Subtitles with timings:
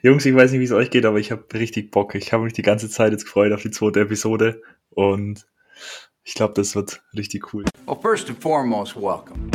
[0.00, 2.14] Jungs, ich weiß nicht, wie es euch geht, aber ich habe richtig Bock.
[2.14, 5.44] Ich habe mich die ganze Zeit jetzt gefreut auf die zweite Episode und
[6.22, 7.64] ich glaube, das wird richtig cool.
[7.86, 9.50] Well, first and foremost, welcome.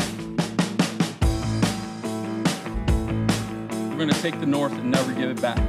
[3.89, 5.59] We're going to take the North and never give it back.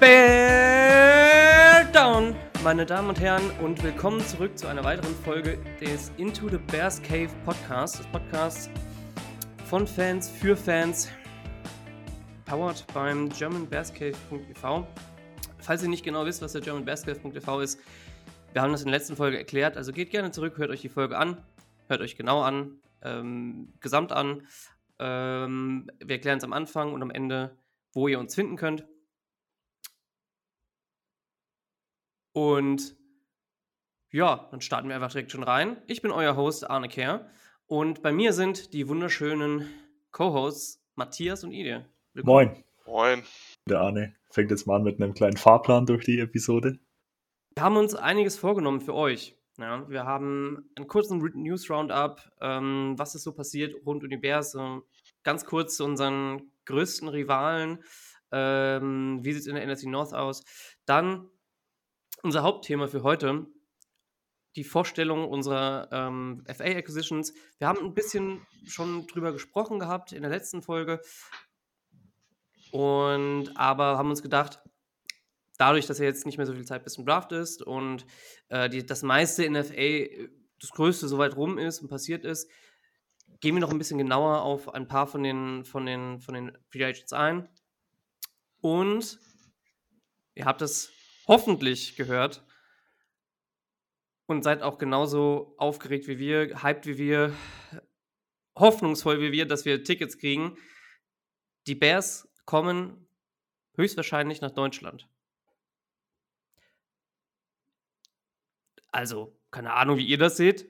[0.00, 0.37] Down,
[2.78, 7.02] meine Damen und Herren, und willkommen zurück zu einer weiteren Folge des Into the Bears
[7.02, 7.98] Cave Podcast.
[7.98, 8.70] Das Podcast
[9.64, 11.08] von Fans für Fans,
[12.44, 14.86] powered beim GermanBearsCave.tv.
[15.58, 17.80] Falls ihr nicht genau wisst, was der GermanBearsCave.tv ist,
[18.52, 20.88] wir haben das in der letzten Folge erklärt, also geht gerne zurück, hört euch die
[20.88, 21.36] Folge an,
[21.88, 24.46] hört euch genau an, ähm, gesamt an.
[25.00, 27.56] Ähm, wir erklären es am Anfang und am Ende,
[27.92, 28.84] wo ihr uns finden könnt.
[32.38, 32.96] Und
[34.12, 35.82] ja, dann starten wir einfach direkt schon rein.
[35.88, 37.28] Ich bin euer Host Arne Kehr
[37.66, 39.68] und bei mir sind die wunderschönen
[40.12, 41.86] Co-Hosts Matthias und Ide.
[42.14, 42.62] Moin.
[42.86, 43.24] Moin.
[43.68, 46.78] Der Arne fängt jetzt mal an mit einem kleinen Fahrplan durch die Episode.
[47.56, 49.36] Wir haben uns einiges vorgenommen für euch.
[49.58, 54.16] Ja, wir haben einen kurzen News Roundup, ähm, was ist so passiert rund um die
[54.16, 54.52] Bears.
[54.52, 54.84] So
[55.24, 57.82] ganz kurz zu unseren größten Rivalen.
[58.30, 60.44] Ähm, wie sieht es in der NFC North aus?
[60.86, 61.28] Dann
[62.22, 63.46] unser Hauptthema für heute,
[64.56, 67.32] die Vorstellung unserer ähm, FA-Acquisitions.
[67.58, 71.00] Wir haben ein bisschen schon drüber gesprochen gehabt in der letzten Folge.
[72.70, 74.60] Und aber haben uns gedacht,
[75.58, 78.06] dadurch, dass ja jetzt nicht mehr so viel Zeit bis zum Draft ist und
[78.48, 80.28] äh, die, das meiste in FA,
[80.60, 82.50] das Größte soweit rum ist und passiert ist,
[83.40, 86.58] gehen wir noch ein bisschen genauer auf ein paar von den, von den, von den
[86.68, 87.48] Free Agents ein.
[88.60, 89.18] Und
[90.34, 90.92] ihr habt es
[91.28, 92.44] hoffentlich gehört
[94.26, 97.32] und seid auch genauso aufgeregt wie wir, hyped wie wir,
[98.56, 100.58] hoffnungsvoll wie wir, dass wir Tickets kriegen.
[101.66, 103.06] Die Bears kommen
[103.76, 105.08] höchstwahrscheinlich nach Deutschland.
[108.90, 110.66] Also, keine Ahnung, wie ihr das seht,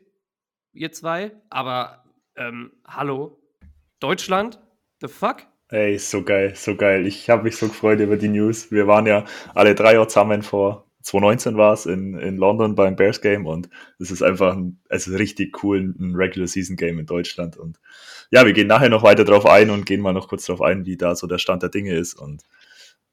[0.72, 2.04] ihr zwei, aber
[2.34, 3.40] ähm, hallo,
[4.00, 4.60] Deutschland?
[5.00, 5.46] The fuck?
[5.70, 7.06] Ey, so geil, so geil.
[7.06, 8.70] Ich habe mich so gefreut über die News.
[8.70, 9.24] Wir waren ja
[9.54, 13.70] alle drei Jahre zusammen vor 2019 war es in, in London beim Bears Game und
[13.98, 17.56] es ist einfach ein, es ist richtig cool, ein Regular Season Game in Deutschland.
[17.56, 17.80] Und
[18.30, 20.84] ja, wir gehen nachher noch weiter drauf ein und gehen mal noch kurz drauf ein,
[20.84, 22.14] wie da so der Stand der Dinge ist.
[22.14, 22.44] Und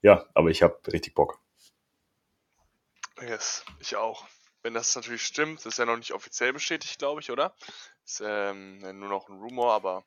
[0.01, 1.39] ja, aber ich habe richtig Bock.
[3.21, 4.25] Yes, ich auch.
[4.61, 7.53] Wenn das natürlich stimmt, ist ja noch nicht offiziell bestätigt, glaube ich, oder?
[8.03, 10.03] Ist ähm, nur noch ein Rumor, aber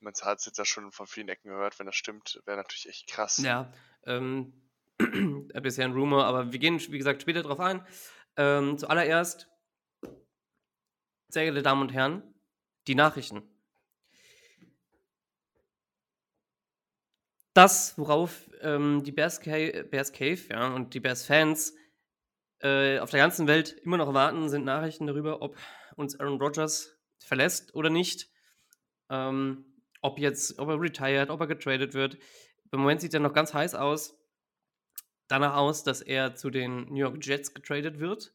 [0.00, 1.78] man hat es jetzt ja schon von vielen Ecken gehört.
[1.78, 3.38] Wenn das stimmt, wäre natürlich echt krass.
[3.38, 3.72] Ja,
[4.04, 4.52] ähm,
[5.62, 7.86] bisher ein Rumor, aber wir gehen, wie gesagt, später drauf ein.
[8.36, 9.48] Ähm, zuallererst,
[11.28, 12.22] sehr geehrte Damen und Herren,
[12.86, 13.42] die Nachrichten.
[17.52, 21.74] Das, worauf ähm, die Bears Cave, Bears Cave ja, und die Bears-Fans
[22.60, 25.56] äh, auf der ganzen Welt immer noch warten, sind Nachrichten darüber, ob
[25.96, 28.30] uns Aaron Rodgers verlässt oder nicht.
[29.08, 29.69] Ähm,
[30.00, 32.18] ob jetzt, ob er retired, ob er getradet wird.
[32.72, 34.16] Im Moment sieht er noch ganz heiß aus.
[35.28, 38.32] Danach aus, dass er zu den New York Jets getradet wird.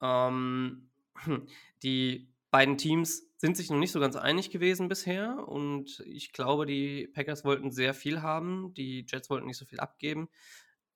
[0.00, 0.90] Ähm,
[1.82, 6.66] die beiden Teams sind sich noch nicht so ganz einig gewesen bisher und ich glaube,
[6.66, 10.28] die Packers wollten sehr viel haben, die Jets wollten nicht so viel abgeben.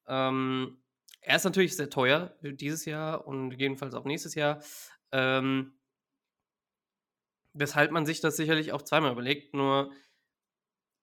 [0.06, 0.78] Ähm,
[1.20, 4.62] er ist natürlich sehr teuer dieses Jahr und jedenfalls auch nächstes Jahr.
[5.10, 5.72] Ähm,
[7.52, 9.54] weshalb man sich das sicherlich auch zweimal überlegt.
[9.54, 9.90] Nur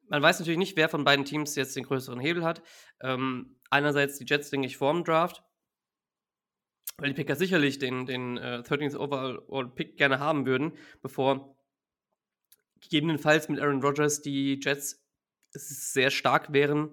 [0.10, 2.62] man weiß natürlich nicht, wer von beiden Teams jetzt den größeren Hebel hat.
[3.02, 5.44] Ähm, einerseits die Jets, denke ich, vorm Draft,
[6.98, 11.58] weil die Picker sicherlich den, den äh, 13th Overall Pick gerne haben würden, bevor
[12.82, 15.04] gegebenenfalls mit Aaron Rodgers die Jets
[15.52, 16.92] sehr stark wären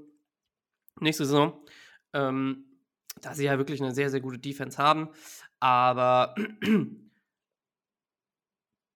[1.01, 1.65] nächste Saison.
[2.13, 2.67] Ähm,
[3.21, 5.11] da sie ja wirklich eine sehr, sehr gute Defense haben.
[5.59, 6.35] Aber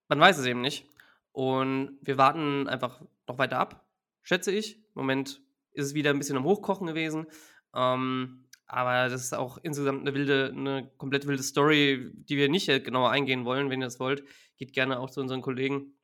[0.08, 0.88] man weiß es eben nicht.
[1.32, 3.83] Und wir warten einfach noch weiter ab
[4.24, 4.76] schätze ich.
[4.76, 5.40] Im Moment
[5.72, 7.26] ist es wieder ein bisschen am Hochkochen gewesen.
[7.74, 12.66] Ähm, aber das ist auch insgesamt eine wilde, eine komplett wilde Story, die wir nicht
[12.84, 13.70] genauer eingehen wollen.
[13.70, 14.24] Wenn ihr das wollt,
[14.56, 15.94] geht gerne auch zu unseren Kollegen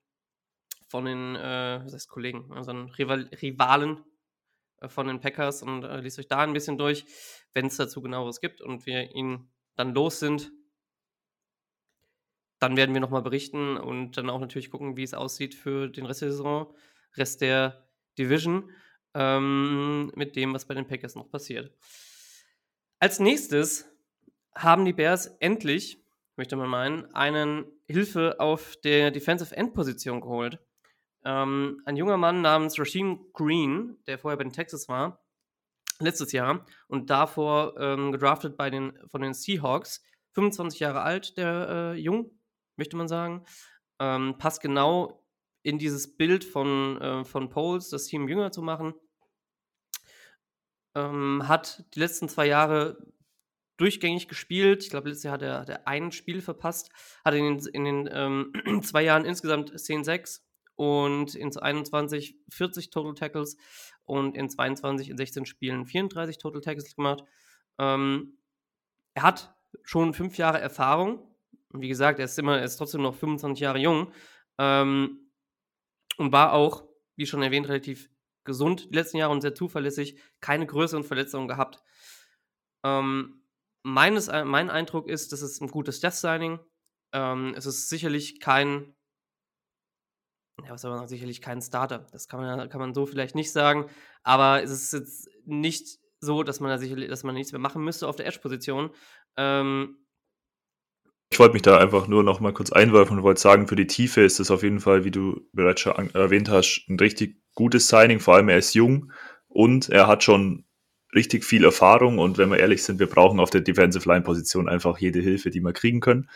[0.89, 4.05] von den, äh, was heißt Kollegen, unseren Rival Rivalen
[4.81, 7.07] äh, von den Packers und äh, liest euch da ein bisschen durch,
[7.55, 10.53] wenn es dazu genaueres gibt und wir ihn dann los sind.
[12.59, 16.05] Dann werden wir nochmal berichten und dann auch natürlich gucken, wie es aussieht für den
[16.05, 16.75] Rest der Saison,
[17.17, 18.71] Rest der Division
[19.15, 21.73] ähm, mit dem, was bei den Packers noch passiert.
[22.99, 23.87] Als nächstes
[24.55, 26.05] haben die Bears endlich,
[26.37, 30.59] möchte man meinen, einen Hilfe auf der Defensive End Position geholt.
[31.25, 35.23] Ähm, ein junger Mann namens Rasheem Green, der vorher bei den Texas war,
[35.99, 40.03] letztes Jahr und davor ähm, gedraftet bei den, von den Seahawks.
[40.33, 42.31] 25 Jahre alt, der äh, Jung,
[42.77, 43.45] möchte man sagen.
[43.99, 45.20] Ähm, passt genau
[45.63, 48.95] in dieses Bild von, äh, von Poles, das Team jünger zu machen.
[50.95, 52.99] Ähm, hat die letzten zwei Jahre
[53.77, 54.83] durchgängig gespielt.
[54.85, 56.91] Ich glaube, letztes Jahr hat er, hat er ein Spiel verpasst.
[57.25, 60.41] Hat in den, in den ähm, zwei Jahren insgesamt 10-6
[60.77, 63.57] und in 21 40 Total Tackles
[64.05, 67.25] und in 22 in 16 Spielen 34 Total Tackles gemacht.
[67.79, 68.39] Ähm,
[69.15, 71.27] er hat schon fünf Jahre Erfahrung.
[71.73, 74.13] Wie gesagt, er ist immer, er ist trotzdem noch 25 Jahre jung.
[74.59, 75.30] Ähm,
[76.21, 76.87] und war auch,
[77.17, 78.11] wie schon erwähnt, relativ
[78.45, 80.21] gesund die letzten Jahre und sehr zuverlässig.
[80.41, 81.83] Keine größeren Verletzungen gehabt.
[82.85, 83.43] Ähm,
[83.83, 86.61] meines, äh, mein Eindruck ist, das ist ein gutes Death-Signing.
[87.15, 88.95] Ähm, es ist sicherlich kein,
[90.63, 92.07] ja, was soll man sagen, sicherlich kein Starter.
[92.13, 93.89] Das kann man, kann man so vielleicht nicht sagen.
[94.23, 97.83] Aber es ist jetzt nicht so, dass man da sicherlich, dass man nichts mehr machen
[97.83, 98.91] müsste auf der Edge-Position.
[99.39, 100.07] Ähm,
[101.33, 103.87] ich wollte mich da einfach nur noch mal kurz einwerfen und wollte sagen, für die
[103.87, 107.87] Tiefe ist es auf jeden Fall, wie du bereits schon erwähnt hast, ein richtig gutes
[107.87, 108.19] Signing.
[108.19, 109.13] Vor allem er ist jung
[109.49, 110.65] und er hat schon
[111.15, 112.19] richtig viel Erfahrung.
[112.19, 115.51] Und wenn wir ehrlich sind, wir brauchen auf der Defensive Line Position einfach jede Hilfe,
[115.51, 116.29] die wir kriegen können.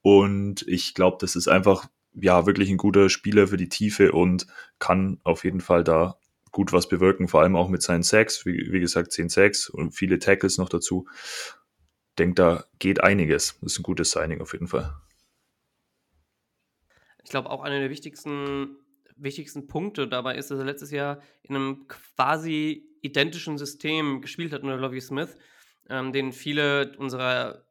[0.00, 4.46] Und ich glaube, das ist einfach ja wirklich ein guter Spieler für die Tiefe und
[4.78, 6.16] kann auf jeden Fall da
[6.52, 9.92] gut was bewirken, vor allem auch mit seinen Sacks, wie, wie gesagt 10 Sacks und
[9.92, 11.06] viele Tackles noch dazu
[12.18, 13.58] denke, da geht einiges.
[13.60, 14.94] Das ist ein gutes Signing auf jeden Fall.
[17.24, 18.76] Ich glaube, auch einer der wichtigsten,
[19.16, 24.62] wichtigsten Punkte dabei ist, dass er letztes Jahr in einem quasi identischen System gespielt hat
[24.62, 25.36] unter Lovie Smith,
[25.88, 27.64] ähm, den viele unserer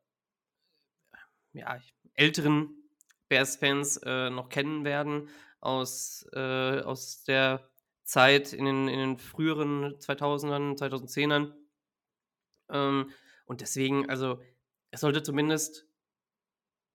[1.53, 1.79] ja,
[2.13, 2.69] älteren
[3.29, 5.29] Bears-Fans äh, noch kennen werden
[5.59, 7.69] aus, äh, aus der
[8.03, 11.53] Zeit in den, in den früheren 2000ern, 2010ern.
[12.69, 13.11] Ähm,
[13.51, 14.41] und deswegen, also,
[14.91, 15.85] es sollte zumindest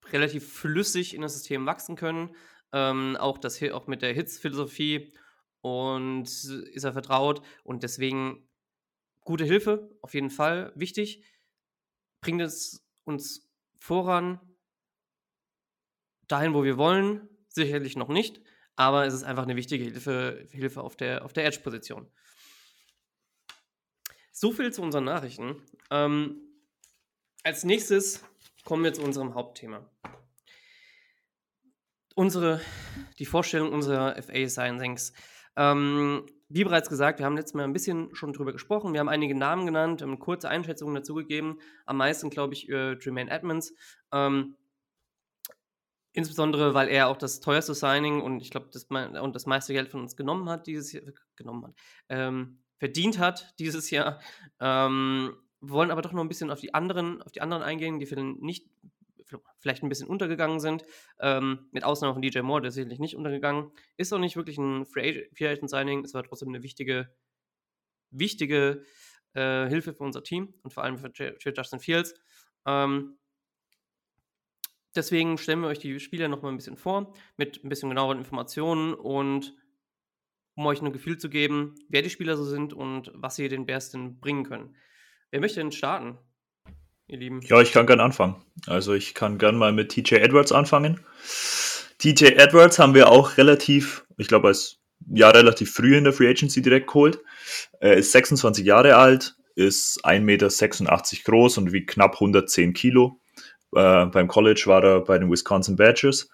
[0.06, 2.34] relativ flüssig in das System wachsen können.
[2.72, 5.12] Ähm, auch, das, auch mit der Hits-Philosophie
[5.60, 8.48] und ist er vertraut und deswegen
[9.20, 11.26] gute Hilfe, auf jeden Fall wichtig.
[12.22, 13.46] Bringt es uns
[13.78, 14.40] voran,
[16.26, 18.40] dahin, wo wir wollen, sicherlich noch nicht,
[18.76, 22.10] aber es ist einfach eine wichtige Hilfe, Hilfe auf der, auf der Edge-Position.
[24.32, 25.62] So viel zu unseren Nachrichten.
[25.90, 26.45] Ähm,
[27.46, 28.24] als nächstes
[28.64, 29.88] kommen wir zu unserem Hauptthema.
[32.16, 32.60] Unsere,
[33.20, 35.12] die Vorstellung unserer FA Signings.
[35.54, 38.92] Ähm, wie bereits gesagt, wir haben letztes Mal ein bisschen schon drüber gesprochen.
[38.94, 41.60] Wir haben einige Namen genannt, haben kurze Einschätzungen dazu gegeben.
[41.84, 43.74] Am meisten, glaube ich, äh, Jermaine Edmonds.
[44.10, 44.56] Ähm,
[46.14, 49.88] insbesondere, weil er auch das teuerste Signing und ich glaube, das, und das meiste Geld
[49.88, 51.04] von uns genommen hat dieses Jahr,
[51.36, 51.74] genommen hat,
[52.08, 54.20] ähm, verdient hat dieses Jahr.
[54.58, 58.06] Ähm, wollen aber doch noch ein bisschen auf die anderen, auf die anderen eingehen, die
[58.06, 58.66] vielleicht nicht,
[59.58, 60.84] vielleicht ein bisschen untergegangen sind.
[61.20, 63.70] Ähm, mit Ausnahme von DJ Moore, der ist sicherlich nicht untergegangen.
[63.96, 67.12] Ist auch nicht wirklich ein Free Agent Signing, ist aber trotzdem eine wichtige,
[68.10, 68.84] wichtige
[69.34, 72.14] äh, Hilfe für unser Team und vor allem für, für Justin Fields.
[72.66, 73.18] Ähm,
[74.94, 78.18] deswegen stellen wir euch die Spieler noch mal ein bisschen vor, mit ein bisschen genaueren
[78.18, 79.54] Informationen und
[80.54, 83.66] um euch ein Gefühl zu geben, wer die Spieler so sind und was sie den
[83.66, 84.74] Bears denn bringen können.
[85.30, 86.18] Wer möchte denn starten,
[87.08, 87.40] ihr Lieben?
[87.42, 88.36] Ja, ich kann gern anfangen.
[88.66, 91.00] Also ich kann gern mal mit TJ Edwards anfangen.
[91.98, 94.78] TJ Edwards haben wir auch relativ, ich glaube, als
[95.08, 97.20] ja relativ früh in der Free Agency direkt geholt.
[97.80, 100.48] Er ist 26 Jahre alt, ist 1,86 Meter
[101.24, 103.20] groß und wiegt knapp 110 Kilo.
[103.74, 106.28] Äh, beim College war er bei den Wisconsin Badgers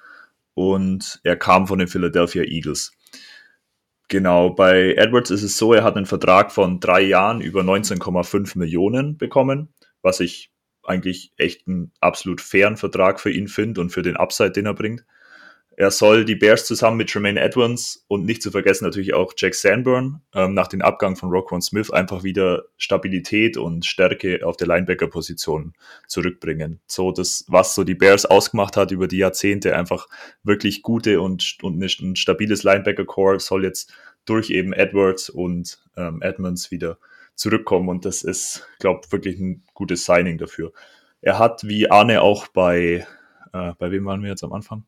[0.55, 2.93] und er kam von den Philadelphia Eagles.
[4.13, 8.59] Genau, bei Edwards ist es so, er hat einen Vertrag von drei Jahren über 19,5
[8.59, 10.53] Millionen bekommen, was ich
[10.83, 14.75] eigentlich echt einen absolut fairen Vertrag für ihn finde und für den Upside, den er
[14.75, 15.07] bringt.
[15.77, 19.55] Er soll die Bears zusammen mit Jermaine Edwards und nicht zu vergessen natürlich auch Jack
[19.55, 24.67] Sanborn ähm, nach dem Abgang von Rockwan Smith einfach wieder Stabilität und Stärke auf der
[24.67, 25.73] Linebacker-Position
[26.07, 26.81] zurückbringen.
[26.87, 30.09] So das, was so die Bears ausgemacht hat über die Jahrzehnte, einfach
[30.43, 33.93] wirklich gute und, und ein stabiles Linebacker-Core soll jetzt
[34.27, 36.99] durch eben Edwards und ähm, Edmonds wieder
[37.35, 40.73] zurückkommen und das ist, glaube wirklich ein gutes Signing dafür.
[41.23, 43.07] Er hat, wie Arne auch bei,
[43.53, 44.85] äh, bei wem waren wir jetzt am Anfang?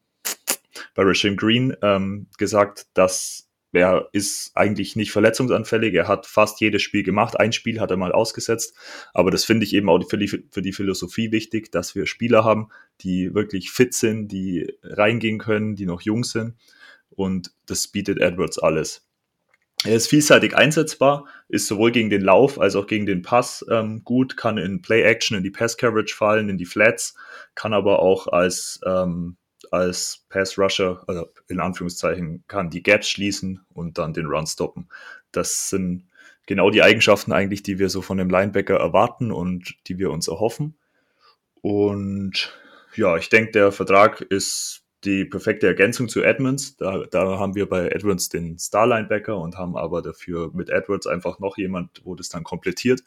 [0.95, 5.95] Bei Rasheem Green ähm, gesagt, dass er ist eigentlich nicht verletzungsanfällig.
[5.95, 7.38] Er hat fast jedes Spiel gemacht.
[7.38, 8.76] Ein Spiel hat er mal ausgesetzt.
[9.12, 12.45] Aber das finde ich eben auch für die, für die Philosophie wichtig, dass wir Spieler
[12.45, 12.69] haben,
[13.00, 16.54] die wirklich fit sind, die reingehen können, die noch jung sind.
[17.11, 19.09] Und das bietet Edwards alles.
[19.85, 24.02] Er ist vielseitig einsetzbar, ist sowohl gegen den Lauf als auch gegen den Pass ähm,
[24.02, 27.14] gut, kann in Play-Action, in die Pass-Coverage fallen, in die Flats,
[27.54, 29.37] kann aber auch als, ähm,
[29.75, 34.88] als Pass-Rusher, also in Anführungszeichen, kann die Gaps schließen und dann den Run stoppen.
[35.33, 36.09] Das sind
[36.47, 40.28] genau die Eigenschaften eigentlich, die wir so von dem Linebacker erwarten und die wir uns
[40.28, 40.76] erhoffen.
[41.61, 42.52] Und
[42.95, 46.76] ja, ich denke, der Vertrag ist die perfekte Ergänzung zu Edmonds.
[46.76, 51.38] Da, da haben wir bei Edwards den Star-Linebacker und haben aber dafür mit Edwards einfach
[51.38, 53.02] noch jemand, wo das dann komplettiert,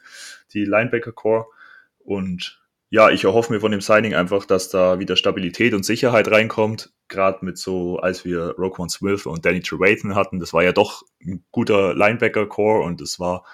[0.54, 1.46] die Linebacker-Core.
[2.00, 6.30] Und ja, ich erhoffe mir von dem Signing einfach, dass da wieder Stabilität und Sicherheit
[6.32, 6.94] reinkommt.
[7.10, 11.04] Gerade mit so, als wir Roquan Smith und Danny Trevathan hatten, das war ja doch
[11.22, 13.46] ein guter Linebacker-Core und es war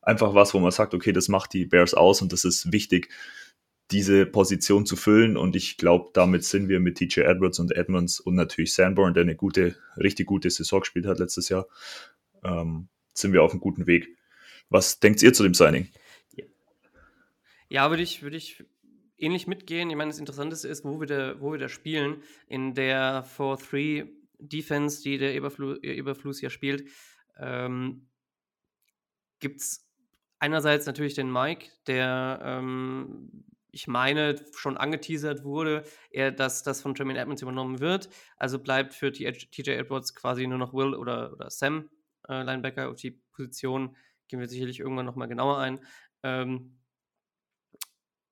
[0.00, 3.10] einfach was, wo man sagt, okay, das macht die Bears aus und das ist wichtig
[3.90, 5.36] diese Position zu füllen.
[5.36, 9.22] Und ich glaube, damit sind wir mit TJ Edwards und Edmonds und natürlich Sanborn, der
[9.22, 11.66] eine gute, richtig gute Saison gespielt hat letztes Jahr,
[12.44, 14.16] ähm, sind wir auf einem guten Weg.
[14.70, 15.88] Was denkt ihr zu dem Signing?
[17.70, 18.64] Ja, würde ich, würde ich
[19.18, 19.90] ähnlich mitgehen.
[19.90, 22.22] Ich meine, das Interessanteste ist, wo wir da, wo wir da spielen.
[22.46, 24.08] In der 4-3
[24.38, 26.88] Defense, die der Eberflu Eberflus ja spielt,
[27.38, 28.08] ähm,
[29.40, 29.88] gibt es
[30.38, 36.94] einerseits natürlich den Mike, der ähm, ich meine, schon angeteasert wurde, er, dass das von
[36.94, 38.08] Jermaine Edmonds übernommen wird.
[38.36, 41.90] Also bleibt für TJ Edwards quasi nur noch Will oder, oder Sam
[42.28, 42.88] äh, Linebacker.
[42.90, 43.96] Auf die Position
[44.28, 45.80] gehen wir sicherlich irgendwann nochmal genauer ein.
[46.22, 46.77] Ähm,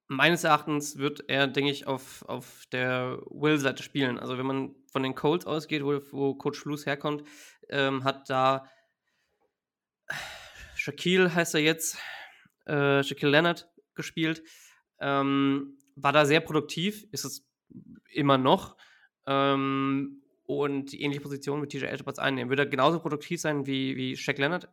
[0.09, 4.19] meines Erachtens wird er, denke ich, auf, auf der Will-Seite spielen.
[4.19, 7.25] Also wenn man von den Colts ausgeht, wo, wo Coach Fluss herkommt,
[7.69, 8.69] ähm, hat da
[10.77, 11.99] Shaquille heißt er jetzt,
[12.67, 14.43] äh, Shaquille Leonard gespielt
[15.01, 17.47] ähm, war da sehr produktiv, ist es
[18.13, 18.77] immer noch.
[19.27, 22.51] Ähm, und die ähnliche Position mit TJ Edwards einnehmen.
[22.51, 24.69] Würde er genauso produktiv sein wie, wie Shaq Leonard?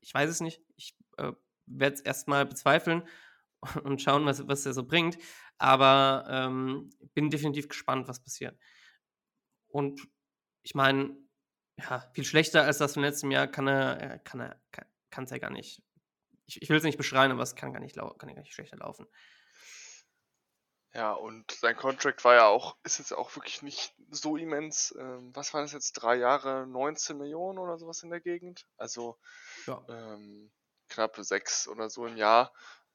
[0.00, 0.62] Ich weiß es nicht.
[0.76, 1.32] Ich äh,
[1.66, 3.02] werde es erstmal bezweifeln
[3.84, 5.18] und schauen, was, was er so bringt.
[5.58, 8.58] Aber ähm, bin definitiv gespannt, was passiert.
[9.68, 10.00] Und
[10.62, 11.16] ich meine,
[11.78, 14.60] ja, viel schlechter als das vom letzten Jahr kann er, kann er,
[15.10, 15.82] kann es ja gar nicht.
[16.46, 18.76] Ich, ich will es nicht beschreien, aber es kann gar nicht, kann gar nicht schlechter
[18.76, 19.06] laufen.
[20.92, 24.92] Ja, und sein Contract war ja auch, ist jetzt auch wirklich nicht so immens.
[24.98, 25.92] Ähm, was waren das jetzt?
[25.92, 28.66] Drei Jahre, 19 Millionen oder sowas in der Gegend?
[28.76, 29.16] Also
[29.66, 29.80] ja.
[29.88, 30.50] ähm,
[30.88, 32.52] knappe sechs oder so im Jahr.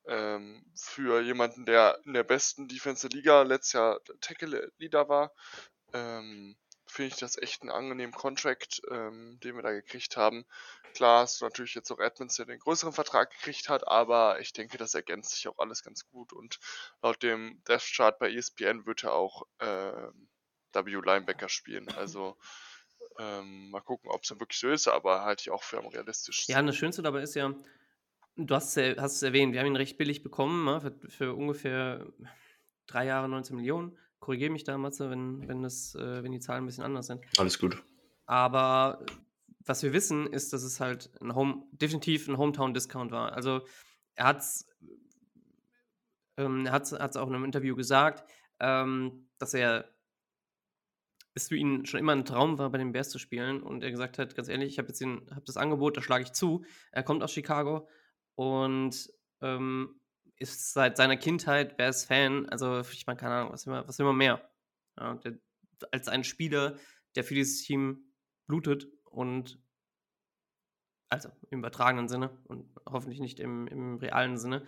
[0.08, 5.34] Ähm, für jemanden, der in der besten Defensive Liga letztes Jahr Tackle-Leader war.
[5.94, 6.56] Ähm,
[6.88, 10.46] finde ich das echt einen angenehmen Contract, ähm, den wir da gekriegt haben.
[10.94, 14.54] Klar hast du natürlich jetzt auch Edmonds, der den größeren Vertrag gekriegt hat, aber ich
[14.54, 16.60] denke, das ergänzt sich auch alles ganz gut und
[17.02, 19.92] laut dem Death Chart bei ESPN wird er auch äh,
[20.74, 21.90] W Linebacker spielen.
[21.90, 22.38] Also
[23.18, 25.88] ähm, mal gucken, ob es dann wirklich so ist, aber halte ich auch für am
[25.88, 26.54] realistischsten.
[26.54, 27.54] Ja, das Schönste dabei ist ja,
[28.36, 32.06] du hast, hast es erwähnt, wir haben ihn recht billig bekommen, ne, für, für ungefähr
[32.88, 36.63] drei Jahre 19 Millionen korrigiere mich da, Matze, wenn, wenn, das, äh, wenn die Zahlen
[36.63, 37.24] ein bisschen anders sind.
[37.38, 37.84] Alles gut.
[38.25, 39.06] Aber
[39.63, 43.34] was wir wissen, ist, dass es halt ein Home, definitiv ein Hometown-Discount war.
[43.34, 43.62] Also
[44.15, 44.68] er hat es
[46.38, 48.27] ähm, hat's, hat's auch in einem Interview gesagt,
[48.60, 49.92] ähm, dass er
[51.36, 53.62] es für ihn schon immer ein Traum war, bei den Bears zu spielen.
[53.62, 56.24] Und er gesagt hat, ganz ehrlich, ich habe jetzt den, hab das Angebot, da schlage
[56.24, 56.65] ich zu.
[56.92, 57.88] Er kommt aus Chicago
[58.36, 59.10] und
[59.42, 60.00] ähm,
[60.38, 62.50] ist seit seiner Kindheit Bears-Fan.
[62.50, 64.50] Also, ich meine, keine Ahnung, was man, was will mehr?
[64.98, 65.38] Ja, der,
[65.92, 66.77] als ein Spieler,
[67.15, 68.13] der für dieses Team
[68.48, 69.60] blutet und
[71.10, 74.65] also im übertragenen Sinne und hoffentlich nicht im, im realen Sinne.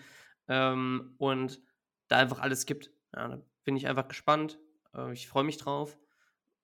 [0.48, 1.62] Ähm, und
[2.08, 2.92] da einfach alles gibt.
[3.14, 4.60] Ja, da bin ich einfach gespannt.
[4.94, 5.98] Äh, ich freue mich drauf.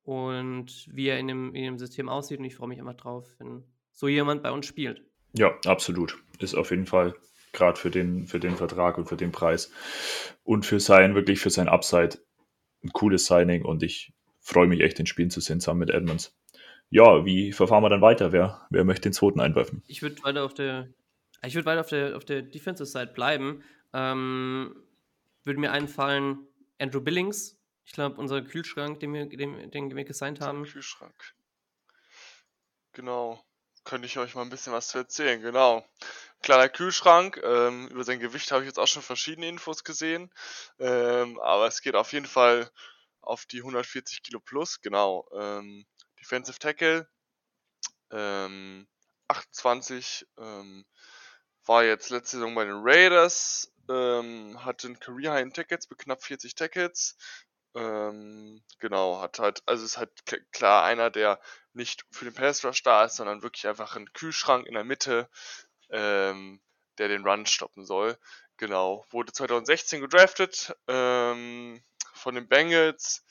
[0.03, 2.39] Und wie er in dem, in dem System aussieht.
[2.39, 5.05] Und ich freue mich einfach drauf, wenn so jemand bei uns spielt.
[5.33, 6.17] Ja, absolut.
[6.39, 7.15] Ist auf jeden Fall
[7.51, 9.71] gerade für den, für den Vertrag und für den Preis
[10.43, 12.19] und für sein, wirklich für sein Upside
[12.83, 16.35] ein cooles Signing und ich freue mich echt, den Spielen zu sehen zusammen mit Edmonds.
[16.89, 18.31] Ja, wie verfahren wir dann weiter?
[18.31, 19.81] Wer, wer möchte den zweiten einwerfen?
[19.87, 20.89] Ich würde weiter auf der,
[21.43, 23.63] ich würde weiter auf der, auf der Defensive Side bleiben.
[23.93, 24.75] Ähm,
[25.43, 26.47] würde mir einfallen,
[26.79, 27.59] Andrew Billings.
[27.85, 30.63] Ich glaube, unser Kühlschrank, den wir, den, den wir gesigned haben.
[30.63, 31.33] Kühlschrank.
[32.93, 33.43] Genau.
[33.83, 35.85] Könnte ich euch mal ein bisschen was zu erzählen, genau
[36.43, 37.41] kleiner Kühlschrank.
[37.43, 40.31] Ähm, über sein Gewicht habe ich jetzt auch schon verschiedene Infos gesehen.
[40.77, 42.69] Ähm, aber es geht auf jeden Fall
[43.21, 45.27] auf die 140 Kilo plus, genau.
[45.33, 45.85] Ähm,
[46.19, 47.07] Defensive Tackle.
[48.11, 48.87] Ähm,
[49.29, 50.85] 28 ähm,
[51.65, 55.99] war jetzt letzte Saison bei den Raiders, ähm, hat den Career High in Tickets mit
[55.99, 57.15] knapp 40 Tickets.
[57.75, 60.11] Ähm, genau, hat halt, also ist halt
[60.51, 61.39] klar einer, der
[61.73, 65.29] nicht für den Pass Rush da ist, sondern wirklich einfach ein Kühlschrank in der Mitte,
[65.89, 66.61] ähm,
[66.99, 68.17] der den Run stoppen soll.
[68.57, 73.25] Genau, wurde 2016 gedraftet ähm, von den Bengals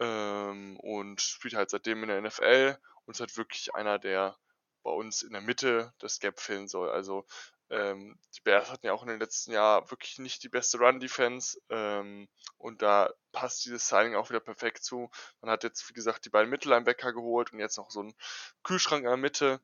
[0.00, 4.36] ähm, und spielt halt seitdem in der NFL und ist halt wirklich einer, der
[4.82, 6.90] bei uns in der Mitte das Gap fillen soll.
[6.90, 7.26] Also
[7.70, 11.58] ähm, die Bears hatten ja auch in den letzten Jahren wirklich nicht die beste Run-Defense
[11.70, 12.28] ähm,
[12.58, 15.10] und da passt dieses Signing auch wieder perfekt zu.
[15.40, 18.14] Man hat jetzt, wie gesagt, die beiden Mittellinebacker geholt und jetzt noch so einen
[18.62, 19.60] Kühlschrank in der Mitte,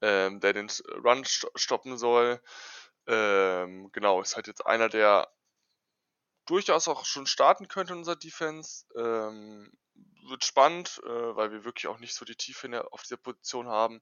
[0.00, 0.70] ähm, der den
[1.04, 2.40] Run stoppen soll.
[3.06, 5.30] Ähm, genau, ist halt jetzt einer, der
[6.46, 8.86] durchaus auch schon starten könnte in unserer Defense.
[8.96, 9.70] Ähm,
[10.28, 14.00] wird spannend, äh, weil wir wirklich auch nicht so die Tiefe auf dieser Position haben.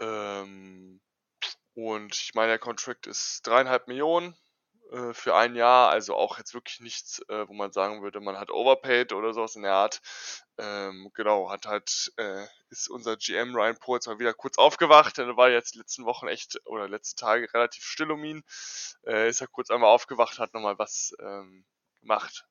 [0.00, 1.00] Ähm,
[1.74, 4.36] und ich meine, der Contract ist dreieinhalb Millionen
[4.92, 8.38] äh, für ein Jahr, also auch jetzt wirklich nichts, äh, wo man sagen würde, man
[8.38, 10.02] hat overpaid oder sowas in der Art.
[10.58, 15.36] Ähm, genau, hat halt, äh, ist unser GM Ryan Poles mal wieder kurz aufgewacht, er
[15.36, 18.42] war jetzt die letzten Wochen echt, oder letzten Tage relativ still um ihn.
[19.06, 21.64] Äh, ist er kurz einmal aufgewacht, hat nochmal was ähm,
[22.00, 22.46] gemacht.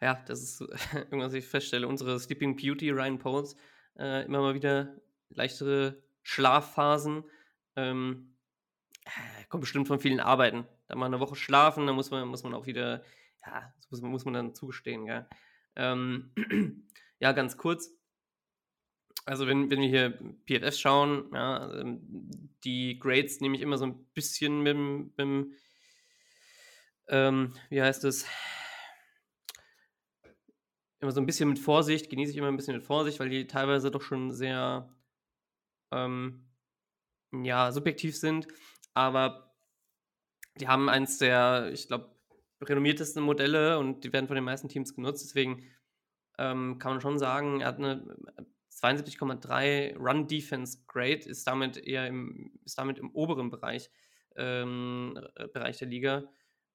[0.00, 0.60] Ja, das ist
[0.94, 3.56] irgendwas, ich feststelle, unsere Sleeping Beauty Ryan Poles,
[3.98, 4.94] äh, immer mal wieder
[5.30, 7.24] leichtere Schlafphasen
[7.76, 8.36] ähm,
[9.04, 10.66] äh, kommt bestimmt von vielen Arbeiten.
[10.88, 13.04] Da mal eine Woche schlafen, dann muss man, muss man auch wieder,
[13.44, 15.28] ja, das muss, muss man dann zugestehen, gell.
[15.76, 16.32] Ähm,
[17.20, 17.92] ja, ganz kurz.
[19.24, 22.00] Also wenn, wenn wir hier PFS schauen, ja, ähm,
[22.64, 24.76] die Grades nehme ich immer so ein bisschen mit,
[25.16, 25.52] mit
[27.08, 28.26] ähm, wie heißt es,
[31.00, 33.46] immer so ein bisschen mit Vorsicht, genieße ich immer ein bisschen mit Vorsicht, weil die
[33.46, 34.88] teilweise doch schon sehr
[35.92, 36.45] ähm,
[37.44, 38.48] ja, subjektiv sind,
[38.94, 39.54] aber
[40.58, 42.10] die haben eins der, ich glaube,
[42.62, 45.24] renommiertesten Modelle und die werden von den meisten Teams genutzt.
[45.24, 45.64] Deswegen
[46.38, 48.16] ähm, kann man schon sagen, er hat eine
[48.72, 53.90] 72,3 Run Defense Grade, ist damit eher im, ist damit im oberen Bereich,
[54.36, 55.18] ähm,
[55.52, 56.24] Bereich der Liga.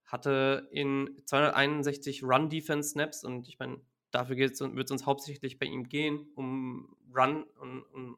[0.06, 3.80] Hatte in 261 Run Defense Snaps und ich meine,
[4.12, 8.17] dafür wird es uns hauptsächlich bei ihm gehen, um Run und um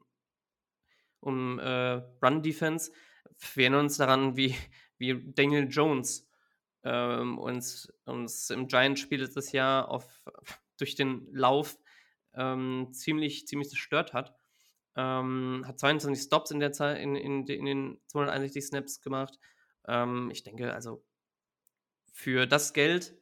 [1.58, 2.92] äh, Run-Defense.
[3.54, 4.54] Wir erinnern uns daran, wie,
[4.98, 6.28] wie Daniel Jones
[6.84, 10.24] ähm, uns, uns im Giant-Spiel letztes Jahr auf,
[10.78, 11.78] durch den Lauf
[12.34, 14.34] ähm, ziemlich, ziemlich zerstört hat.
[14.96, 19.38] Ähm, hat 22 Stops in der Zeit, in, in, in den 261 Snaps gemacht.
[19.88, 21.04] Ähm, ich denke, also
[22.12, 23.16] für das Geld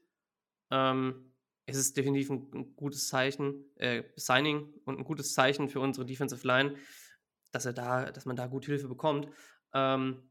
[0.71, 1.33] ähm,
[1.67, 6.05] ist es definitiv ein, ein gutes Zeichen, äh, Signing und ein gutes Zeichen für unsere
[6.05, 6.77] Defensive Line
[7.53, 9.29] dass er da, dass man da gut Hilfe bekommt.
[9.75, 10.29] Ähm,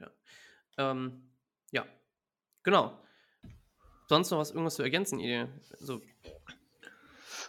[0.00, 0.10] ja.
[0.78, 1.30] Ähm,
[1.70, 1.86] ja,
[2.62, 3.04] genau.
[4.08, 5.48] Sonst noch was, irgendwas zu ergänzen, ihr?
[5.80, 6.00] Also,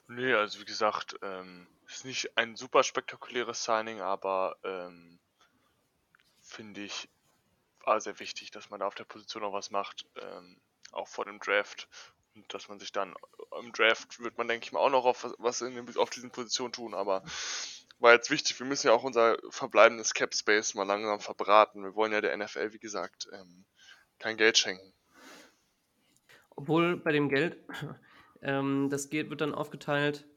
[0.08, 5.20] nee, also wie gesagt, ähm, ist nicht ein super spektakuläres Signing, aber ähm,
[6.42, 7.10] finde ich
[7.90, 11.26] war sehr wichtig, dass man da auf der Position auch was macht, ähm, auch vor
[11.26, 11.90] dem Draft.
[12.36, 13.16] Und dass man sich dann
[13.60, 16.72] im Draft wird man, denke ich mal, auch noch auf was in, auf diesen Positionen
[16.72, 17.24] tun, aber
[17.98, 21.84] war jetzt wichtig, wir müssen ja auch unser verbleibendes Cap Space mal langsam verbraten.
[21.84, 23.66] Wir wollen ja der NFL, wie gesagt, ähm,
[24.20, 24.94] kein Geld schenken.
[26.52, 27.58] Obwohl bei dem Geld,
[28.44, 30.28] ähm, das Geld wird dann aufgeteilt,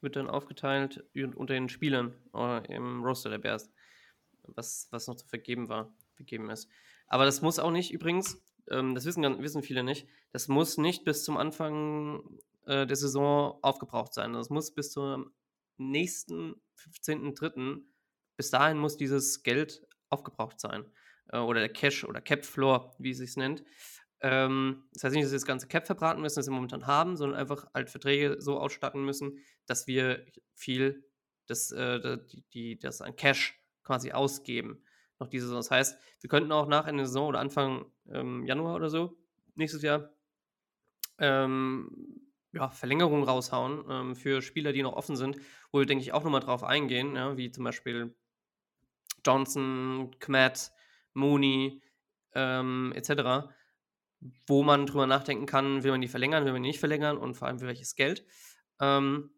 [0.00, 3.72] wird dann aufgeteilt unter den Spielern äh, im Roster der Bears,
[4.44, 6.70] was, was noch zu vergeben war, vergeben ist.
[7.12, 11.04] Aber das muss auch nicht übrigens, ähm, das wissen, wissen viele nicht, das muss nicht
[11.04, 12.22] bis zum Anfang
[12.64, 14.32] äh, der Saison aufgebraucht sein.
[14.32, 15.30] Das muss bis zum
[15.76, 17.82] nächsten 15.03.
[18.38, 20.86] Bis dahin muss dieses Geld aufgebraucht sein.
[21.28, 23.62] Äh, oder der Cash oder Cap Floor, wie es sich nennt.
[24.22, 27.18] Ähm, das heißt nicht, dass wir das ganze Cap verbraten müssen, das wir momentan haben,
[27.18, 31.04] sondern einfach halt Verträge so ausstatten müssen, dass wir viel
[31.46, 34.82] das, äh, die, die, das an Cash quasi ausgeben
[35.22, 35.60] noch diese Saison.
[35.60, 39.16] Das heißt, wir könnten auch nach einer Saison oder Anfang ähm, Januar oder so
[39.54, 40.10] nächstes Jahr
[41.18, 45.36] ähm, ja, Verlängerungen raushauen ähm, für Spieler, die noch offen sind,
[45.70, 48.14] wo wir, denke ich, auch nochmal drauf eingehen, ja, wie zum Beispiel
[49.24, 50.72] Johnson, Kmet,
[51.14, 51.82] Mooney
[52.34, 53.48] ähm, etc.,
[54.46, 57.34] wo man drüber nachdenken kann, will man die verlängern, will man die nicht verlängern und
[57.34, 58.24] vor allem für welches Geld.
[58.80, 59.30] Ähm,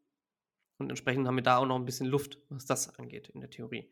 [0.79, 3.51] und entsprechend haben wir da auch noch ein bisschen Luft, was das angeht in der
[3.51, 3.91] Theorie.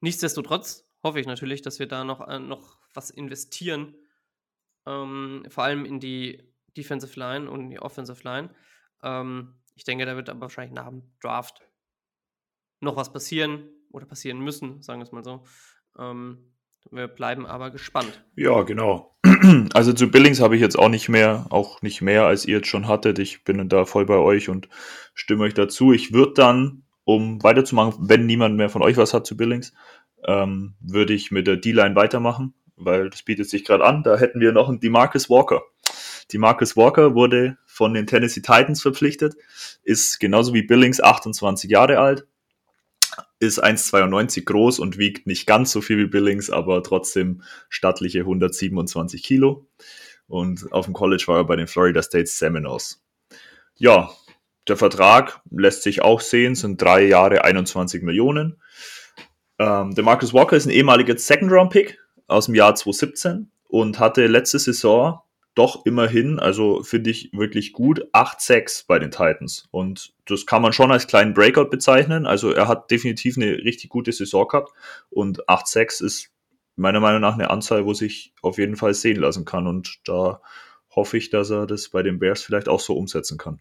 [0.00, 3.94] Nichtsdestotrotz hoffe ich natürlich, dass wir da noch, äh, noch was investieren.
[4.86, 6.42] Ähm, vor allem in die
[6.76, 8.50] Defensive Line und in die Offensive Line.
[9.02, 11.62] Ähm, ich denke, da wird aber wahrscheinlich nach dem Draft
[12.80, 15.44] noch was passieren oder passieren müssen, sagen wir es mal so.
[15.98, 16.54] Ähm,
[16.90, 18.24] wir bleiben aber gespannt.
[18.36, 19.16] Ja, genau.
[19.72, 22.68] Also zu Billings habe ich jetzt auch nicht mehr, auch nicht mehr, als ihr jetzt
[22.68, 23.18] schon hattet.
[23.18, 24.68] Ich bin da voll bei euch und
[25.14, 25.92] stimme euch dazu.
[25.92, 26.84] Ich würde dann,
[27.14, 29.72] um weiterzumachen, wenn niemand mehr von euch was hat zu Billings,
[30.24, 34.02] ähm, würde ich mit der D-Line weitermachen, weil das bietet sich gerade an.
[34.04, 35.62] Da hätten wir noch einen Demarcus Walker.
[36.32, 39.34] Demarcus Walker wurde von den Tennessee Titans verpflichtet,
[39.82, 42.26] ist genauso wie Billings 28 Jahre alt,
[43.40, 49.22] ist 1,92 groß und wiegt nicht ganz so viel wie Billings, aber trotzdem stattliche 127
[49.22, 49.66] Kilo.
[50.28, 53.02] Und auf dem College war er bei den Florida State Seminoles.
[53.74, 54.10] Ja,
[54.70, 58.62] der Vertrag lässt sich auch sehen, sind drei Jahre 21 Millionen.
[59.58, 64.58] Ähm, der Marcus Walker ist ein ehemaliger Second-Round-Pick aus dem Jahr 2017 und hatte letzte
[64.58, 65.20] Saison
[65.54, 69.68] doch immerhin, also finde ich wirklich gut, 8-6 bei den Titans.
[69.72, 72.26] Und das kann man schon als kleinen Breakout bezeichnen.
[72.26, 74.72] Also er hat definitiv eine richtig gute Saison gehabt.
[75.10, 76.30] Und 8-6 ist
[76.76, 79.66] meiner Meinung nach eine Anzahl, wo sich auf jeden Fall sehen lassen kann.
[79.66, 80.40] Und da
[80.94, 83.60] hoffe ich, dass er das bei den Bears vielleicht auch so umsetzen kann.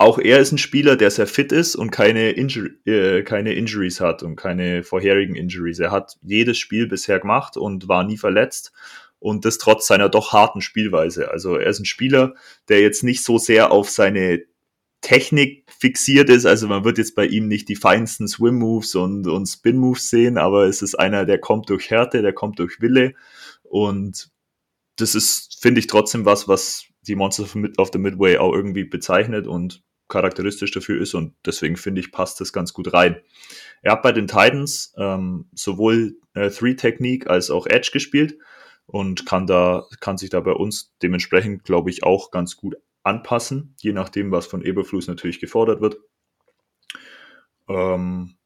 [0.00, 4.00] Auch er ist ein Spieler, der sehr fit ist und keine, Injury, äh, keine Injuries
[4.00, 5.78] hat und keine vorherigen Injuries.
[5.78, 8.72] Er hat jedes Spiel bisher gemacht und war nie verletzt
[9.18, 11.30] und das trotz seiner doch harten Spielweise.
[11.30, 12.32] Also er ist ein Spieler,
[12.70, 14.42] der jetzt nicht so sehr auf seine
[15.02, 16.46] Technik fixiert ist.
[16.46, 20.08] Also man wird jetzt bei ihm nicht die feinsten Swim Moves und, und Spin Moves
[20.08, 23.12] sehen, aber es ist einer, der kommt durch Härte, der kommt durch Wille
[23.64, 24.30] und
[24.96, 29.46] das ist, finde ich, trotzdem was, was die Monsters of the Midway auch irgendwie bezeichnet
[29.46, 33.20] und charakteristisch dafür ist und deswegen finde ich, passt das ganz gut rein.
[33.82, 38.36] Er hat bei den Titans ähm, sowohl äh, Three-Technique als auch Edge gespielt
[38.86, 43.74] und kann da, kann sich da bei uns dementsprechend, glaube ich, auch ganz gut anpassen,
[43.78, 45.96] je nachdem, was von Eberfluss natürlich gefordert wird.
[47.68, 48.36] Ähm,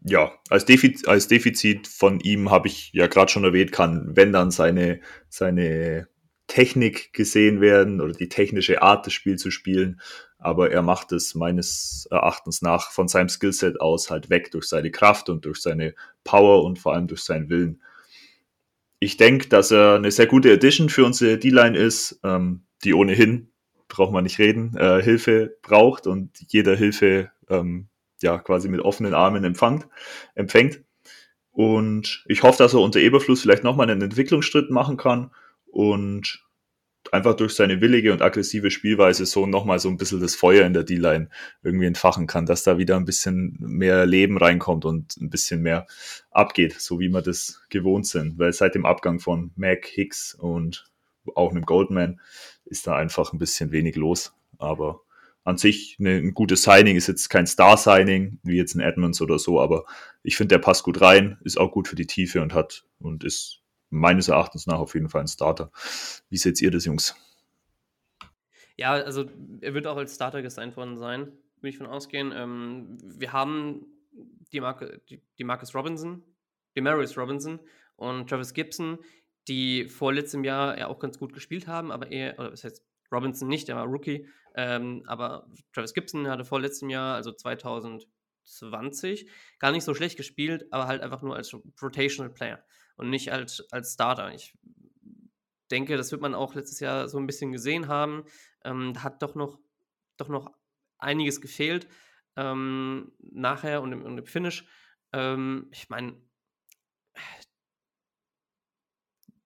[0.00, 4.32] ja, als Defizit, als Defizit von ihm habe ich ja gerade schon erwähnt, kann, wenn
[4.32, 6.08] dann seine, seine
[6.46, 10.00] Technik gesehen werden oder die technische Art des Spiels zu spielen,
[10.38, 14.90] aber er macht es meines Erachtens nach von seinem Skillset aus halt weg durch seine
[14.90, 17.80] Kraft und durch seine Power und vor allem durch seinen Willen
[18.98, 23.48] ich denke, dass er eine sehr gute Addition für unsere D-Line ist, ähm, die ohnehin,
[23.88, 27.88] braucht man nicht reden, äh, Hilfe braucht und jeder Hilfe ähm,
[28.22, 29.86] ja quasi mit offenen Armen empfängt.
[30.34, 30.82] empfängt.
[31.52, 35.30] Und ich hoffe, dass er unter Eberfluss vielleicht nochmal einen Entwicklungsschritt machen kann
[35.76, 36.42] und
[37.12, 40.72] einfach durch seine willige und aggressive Spielweise so nochmal so ein bisschen das Feuer in
[40.72, 41.28] der D-Line
[41.62, 45.86] irgendwie entfachen kann, dass da wieder ein bisschen mehr Leben reinkommt und ein bisschen mehr
[46.30, 48.38] abgeht, so wie wir das gewohnt sind.
[48.38, 50.90] Weil seit dem Abgang von Mac, Hicks und
[51.34, 52.20] auch einem Goldman
[52.64, 54.32] ist da einfach ein bisschen wenig los.
[54.56, 55.02] Aber
[55.44, 59.60] an sich ein gutes Signing, ist jetzt kein Star-Signing, wie jetzt ein Edmonds oder so,
[59.60, 59.84] aber
[60.22, 63.24] ich finde, der passt gut rein, ist auch gut für die Tiefe und hat und
[63.24, 63.60] ist
[63.90, 65.70] meines Erachtens nach auf jeden Fall ein Starter.
[66.28, 67.14] Wie seht ihr das, Jungs?
[68.76, 69.24] Ja, also
[69.60, 72.32] er wird auch als Starter gesigned worden sein, würde ich von ausgehen.
[72.34, 73.86] Ähm, wir haben
[74.52, 76.22] die, Marke, die, die Marcus Robinson,
[76.74, 77.60] die Marius Robinson
[77.96, 78.98] und Travis Gibson,
[79.48, 82.84] die vor letztem Jahr ja auch ganz gut gespielt haben, aber eher, oder das heißt
[83.10, 89.30] Robinson nicht, der war Rookie, ähm, aber Travis Gibson hatte vor letztem Jahr, also 2020,
[89.58, 92.62] gar nicht so schlecht gespielt, aber halt einfach nur als Rotational Player
[92.96, 94.34] und nicht als, als Starter.
[94.34, 94.54] Ich
[95.70, 98.24] denke, das wird man auch letztes Jahr so ein bisschen gesehen haben.
[98.64, 99.58] Ähm, da hat doch noch,
[100.16, 100.52] doch noch
[100.98, 101.88] einiges gefehlt
[102.36, 104.66] ähm, nachher und im, und im Finish.
[105.12, 106.16] Ähm, ich meine,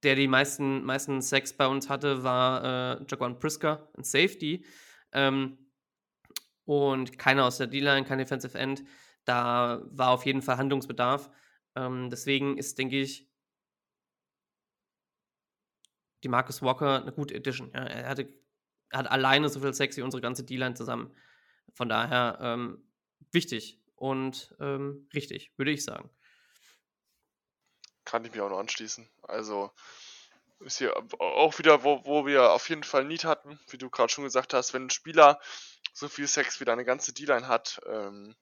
[0.02, 4.64] der die meisten, meisten Sex bei uns hatte, war äh, Jaquan Prisker, ein Safety.
[5.12, 5.58] Ähm,
[6.64, 8.84] und keiner aus der D-Line, kein Defensive End.
[9.24, 11.30] Da war auf jeden Fall Handlungsbedarf.
[11.76, 13.29] Ähm, deswegen ist, denke ich,
[16.22, 17.70] die Marcus Walker eine gute Edition.
[17.74, 18.28] Ja, er, hatte,
[18.92, 21.14] hat alleine so viel Sex wie unsere ganze D-Line zusammen.
[21.74, 22.84] Von daher ähm,
[23.32, 26.10] wichtig und ähm, richtig, würde ich sagen.
[28.04, 29.08] Kann ich mir auch noch anschließen.
[29.22, 29.70] Also
[30.60, 34.12] ist hier auch wieder, wo, wo wir auf jeden Fall Need hatten, wie du gerade
[34.12, 35.40] schon gesagt hast, wenn ein Spieler
[35.92, 38.36] so viel Sex wie deine ganze D-Line hat, ähm,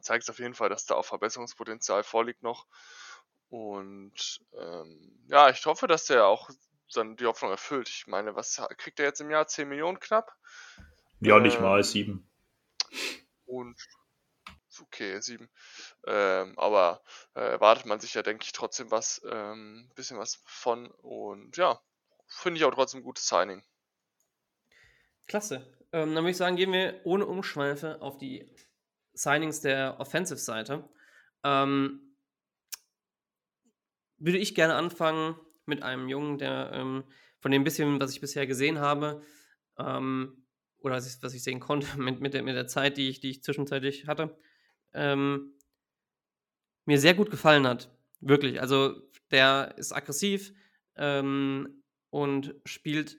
[0.00, 2.66] zeigt es auf jeden Fall, dass da auch Verbesserungspotenzial vorliegt noch.
[3.48, 6.50] Und ähm, ja, ich hoffe, dass der auch
[6.92, 7.88] dann die Hoffnung erfüllt.
[7.88, 9.46] Ich meine, was kriegt er jetzt im Jahr?
[9.46, 10.36] 10 Millionen knapp?
[11.20, 12.28] Ja, nicht ähm, mal, 7.
[13.46, 13.76] Und
[14.80, 15.48] okay, sieben.
[16.06, 17.02] Ähm, aber
[17.34, 20.90] äh, erwartet man sich ja, denke ich, trotzdem was, ähm, bisschen was von.
[21.02, 21.80] Und ja,
[22.26, 23.62] finde ich auch trotzdem ein gutes Signing.
[25.26, 25.66] Klasse.
[25.92, 28.50] Ähm, dann würde ich sagen, gehen wir ohne Umschweife auf die
[29.12, 30.88] Signings der Offensive-Seite.
[31.42, 32.16] Ähm,
[34.18, 37.04] würde ich gerne anfangen mit einem Jungen, der ähm,
[37.38, 39.22] von dem bisschen, was ich bisher gesehen habe,
[39.78, 40.46] ähm,
[40.78, 43.42] oder was ich, sehen konnte mit, mit, der, mit der Zeit, die ich, die ich
[43.42, 44.36] zwischenzeitlich hatte,
[44.94, 45.52] ähm,
[46.84, 47.90] mir sehr gut gefallen hat.
[48.20, 48.60] Wirklich.
[48.60, 48.94] Also
[49.30, 50.52] der ist aggressiv
[50.96, 53.18] ähm, und spielt,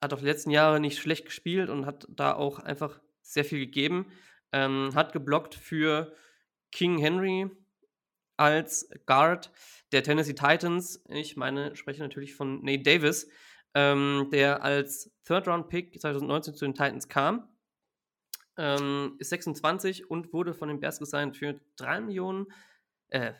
[0.00, 3.58] hat auch die letzten Jahre nicht schlecht gespielt und hat da auch einfach sehr viel
[3.58, 4.06] gegeben.
[4.52, 6.14] Ähm, hat geblockt für
[6.70, 7.50] King Henry
[8.36, 9.50] als Guard
[9.92, 11.02] der Tennessee Titans.
[11.08, 13.28] Ich meine, spreche natürlich von Nate Davis,
[13.74, 17.48] ähm, der als Third-Round-Pick 2019 zu den Titans kam.
[18.56, 22.46] Ähm, ist 26 und wurde von den Bears gesigned für 3 Millionen,
[23.08, 23.32] äh,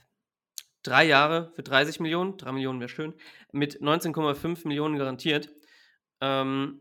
[0.83, 3.15] drei Jahre für 30 Millionen, 3 Millionen wäre schön,
[3.53, 5.51] mit 19,5 Millionen garantiert.
[6.21, 6.81] Ähm,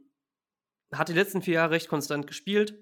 [0.94, 2.78] hat die letzten vier Jahre recht konstant gespielt,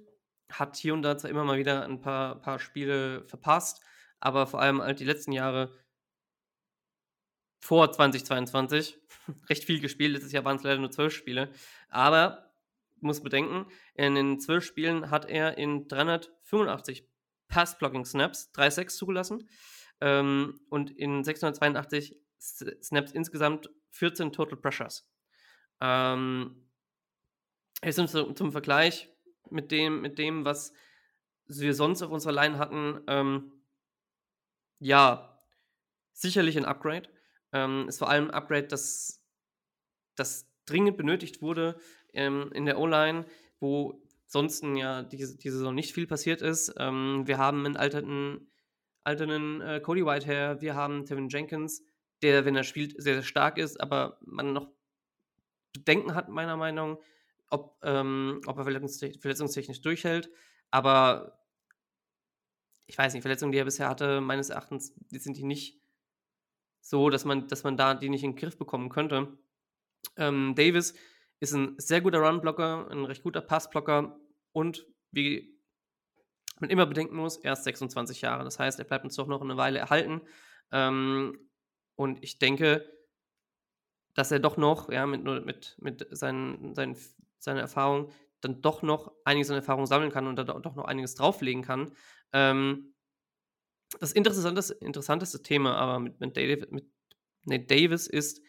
[0.52, 3.82] hat hier und da zwar immer mal wieder ein paar, paar Spiele verpasst,
[4.20, 5.72] aber vor allem halt die letzten Jahre
[7.66, 8.96] vor 2022
[9.50, 10.14] recht viel gespielt.
[10.14, 11.52] Letztes Jahr waren es leider nur zwölf Spiele.
[11.90, 12.54] Aber
[13.00, 17.08] muss bedenken, in den zwölf Spielen hat er in 385
[17.48, 19.50] Pass-Blocking-Snaps 3-6 zugelassen
[20.00, 25.10] ähm, und in 682 Snaps insgesamt 14 Total Pressures.
[25.82, 26.70] Ähm,
[27.84, 29.10] jetzt zum, zum Vergleich
[29.50, 30.72] mit dem, mit dem, was
[31.48, 33.52] wir sonst auf unserer Line hatten, ähm,
[34.80, 35.42] ja,
[36.14, 37.10] sicherlich ein Upgrade.
[37.56, 39.24] Ähm, ist vor allem ein Upgrade, das,
[40.16, 41.80] das dringend benötigt wurde
[42.14, 43.26] ähm, in der O-Line,
[43.60, 46.74] wo sonst ja diese, diese Saison nicht viel passiert ist.
[46.78, 48.52] Ähm, wir haben einen alternden,
[49.06, 51.82] alternden äh, Cody Whitehair, wir haben Tevin Jenkins,
[52.22, 54.68] der, wenn er spielt, sehr, sehr stark ist, aber man noch
[55.74, 57.06] Bedenken hat, meiner Meinung nach,
[57.50, 60.30] ob, ähm, ob er verletzungstechnisch, verletzungstechnisch durchhält.
[60.72, 61.40] Aber
[62.88, 65.82] ich weiß nicht, Verletzungen, die er bisher hatte, meines Erachtens, sind die nicht
[66.86, 69.36] so, dass man, dass man da die nicht in den Griff bekommen könnte.
[70.18, 70.94] Ähm, Davis
[71.40, 74.20] ist ein sehr guter Runblocker, ein recht guter Passblocker
[74.52, 75.60] und wie
[76.60, 78.44] man immer bedenken muss, erst 26 Jahre.
[78.44, 80.22] Das heißt, er bleibt uns doch noch eine Weile erhalten.
[80.72, 81.50] Ähm,
[81.96, 82.88] und ich denke,
[84.14, 86.96] dass er doch noch, ja, mit, mit, mit seinen, seinen
[87.40, 91.16] seine Erfahrung dann doch noch einiges an Erfahrung sammeln kann und da doch noch einiges
[91.16, 91.94] drauflegen kann.
[92.32, 92.95] Ähm,
[94.00, 96.86] das interessanteste, interessanteste Thema aber mit, mit, David, mit
[97.44, 98.42] Nate Davis ist,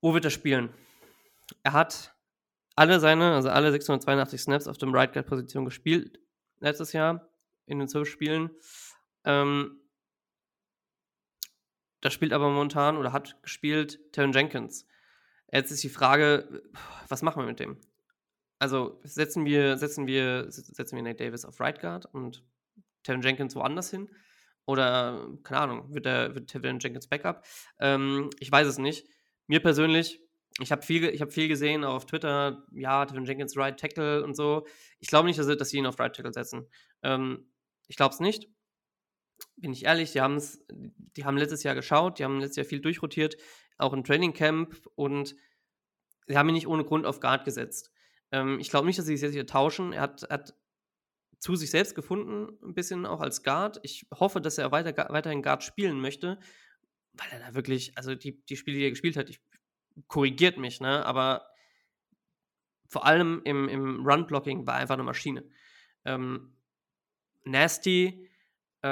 [0.00, 0.72] wo wird er spielen?
[1.62, 2.14] Er hat
[2.76, 6.20] alle seine, also alle 682 Snaps auf dem Right Guard Position gespielt
[6.60, 7.28] letztes Jahr
[7.66, 8.50] in den zwölf Spielen.
[9.24, 9.80] Ähm,
[12.00, 14.86] da spielt aber momentan oder hat gespielt Terran Jenkins.
[15.50, 16.62] Jetzt ist die Frage,
[17.08, 17.78] was machen wir mit dem?
[18.58, 22.44] Also setzen wir, setzen wir, setzen wir Nate Davis auf Right Guard und
[23.06, 24.08] Tevin Jenkins woanders hin?
[24.64, 27.44] Oder, keine Ahnung, wird, der, wird Tevin Jenkins Backup?
[27.78, 29.06] Ähm, ich weiß es nicht.
[29.46, 30.20] Mir persönlich,
[30.60, 34.66] ich habe viel, hab viel gesehen auf Twitter, ja, Tevin Jenkins Right Tackle und so.
[34.98, 36.66] Ich glaube nicht, dass, dass sie ihn auf Right Tackle setzen.
[37.02, 37.50] Ähm,
[37.86, 38.48] ich glaube es nicht.
[39.56, 40.20] Bin ich ehrlich, die,
[41.16, 43.36] die haben letztes Jahr geschaut, die haben letztes Jahr viel durchrotiert
[43.78, 45.36] auch im Training Camp und
[46.26, 47.90] sie haben ihn nicht ohne Grund auf Guard gesetzt.
[48.32, 49.92] Ähm, ich glaube nicht, dass sie sich jetzt wieder tauschen.
[49.92, 50.54] Er hat, hat,
[51.38, 53.78] zu sich selbst gefunden, ein bisschen auch als Guard.
[53.82, 56.38] Ich hoffe, dass er weiter, weiterhin Guard spielen möchte,
[57.12, 59.40] weil er da wirklich, also die, die Spiele, die er gespielt hat, ich,
[60.08, 61.04] korrigiert mich, ne?
[61.04, 61.46] aber
[62.88, 65.44] vor allem im, im Run-Blocking war er einfach eine Maschine.
[66.04, 66.56] Ähm,
[67.44, 68.28] Nasty
[68.82, 68.88] äh,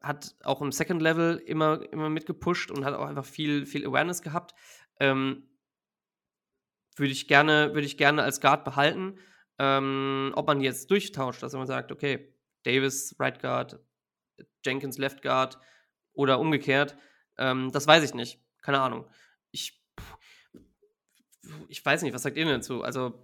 [0.00, 4.22] hat auch im Second Level immer, immer mitgepusht und hat auch einfach viel, viel Awareness
[4.22, 4.54] gehabt.
[5.00, 5.48] Ähm,
[6.96, 9.18] würde ich gerne, würde ich gerne als Guard behalten.
[9.64, 13.78] Ähm, ob man jetzt durchtauscht, dass man sagt, okay, Davis Right Guard,
[14.66, 15.56] Jenkins Left Guard
[16.14, 16.96] oder umgekehrt,
[17.38, 18.40] ähm, das weiß ich nicht.
[18.60, 19.06] Keine Ahnung.
[19.52, 19.80] Ich,
[21.68, 22.82] ich weiß nicht, was sagt ihr denn dazu?
[22.82, 23.14] Also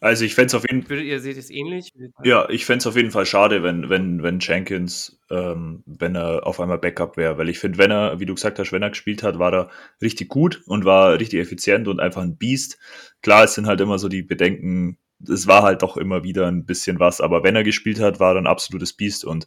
[0.00, 1.00] also ich fände es auf jeden Fall.
[1.00, 1.92] ihr seht es ähnlich?
[2.22, 6.46] Ja, ich fände es auf jeden Fall schade, wenn, wenn, wenn Jenkins, ähm, wenn er
[6.46, 7.38] auf einmal Backup wäre.
[7.38, 9.70] Weil ich finde, wenn er, wie du gesagt hast, wenn er gespielt hat, war er
[10.02, 12.78] richtig gut und war richtig effizient und einfach ein Biest.
[13.22, 14.98] Klar, es sind halt immer so die Bedenken,
[15.28, 17.20] es war halt doch immer wieder ein bisschen was.
[17.20, 19.24] Aber wenn er gespielt hat, war er ein absolutes Biest.
[19.24, 19.46] Und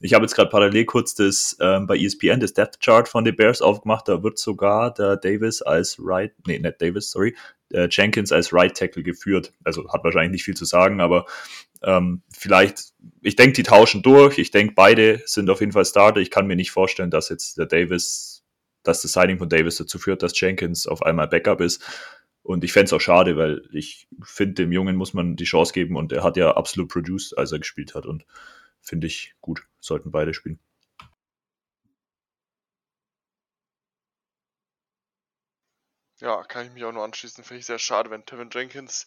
[0.00, 3.36] ich habe jetzt gerade parallel kurz das ähm, bei ESPN das Depth Chart von den
[3.36, 4.08] Bears aufgemacht.
[4.08, 7.36] Da wird sogar der Davis als Right, nee, nicht Davis, sorry,
[7.70, 9.52] der Jenkins als Right Tackle geführt.
[9.64, 11.26] Also hat wahrscheinlich nicht viel zu sagen, aber
[11.82, 14.38] ähm, vielleicht, ich denke, die tauschen durch.
[14.38, 16.20] Ich denke, beide sind auf jeden Fall Starter.
[16.20, 18.44] Ich kann mir nicht vorstellen, dass jetzt der Davis,
[18.82, 21.82] dass das Signing von Davis dazu führt, dass Jenkins auf einmal Backup ist.
[22.42, 25.72] Und ich fände es auch schade, weil ich finde, dem Jungen muss man die Chance
[25.72, 28.06] geben und er hat ja absolut produced, als er gespielt hat.
[28.06, 28.24] Und
[28.80, 30.58] finde ich gut, sollten beide spielen.
[36.20, 37.44] Ja, kann ich mich auch nur anschließen.
[37.44, 39.06] Finde ich sehr schade, wenn Tevin Jenkins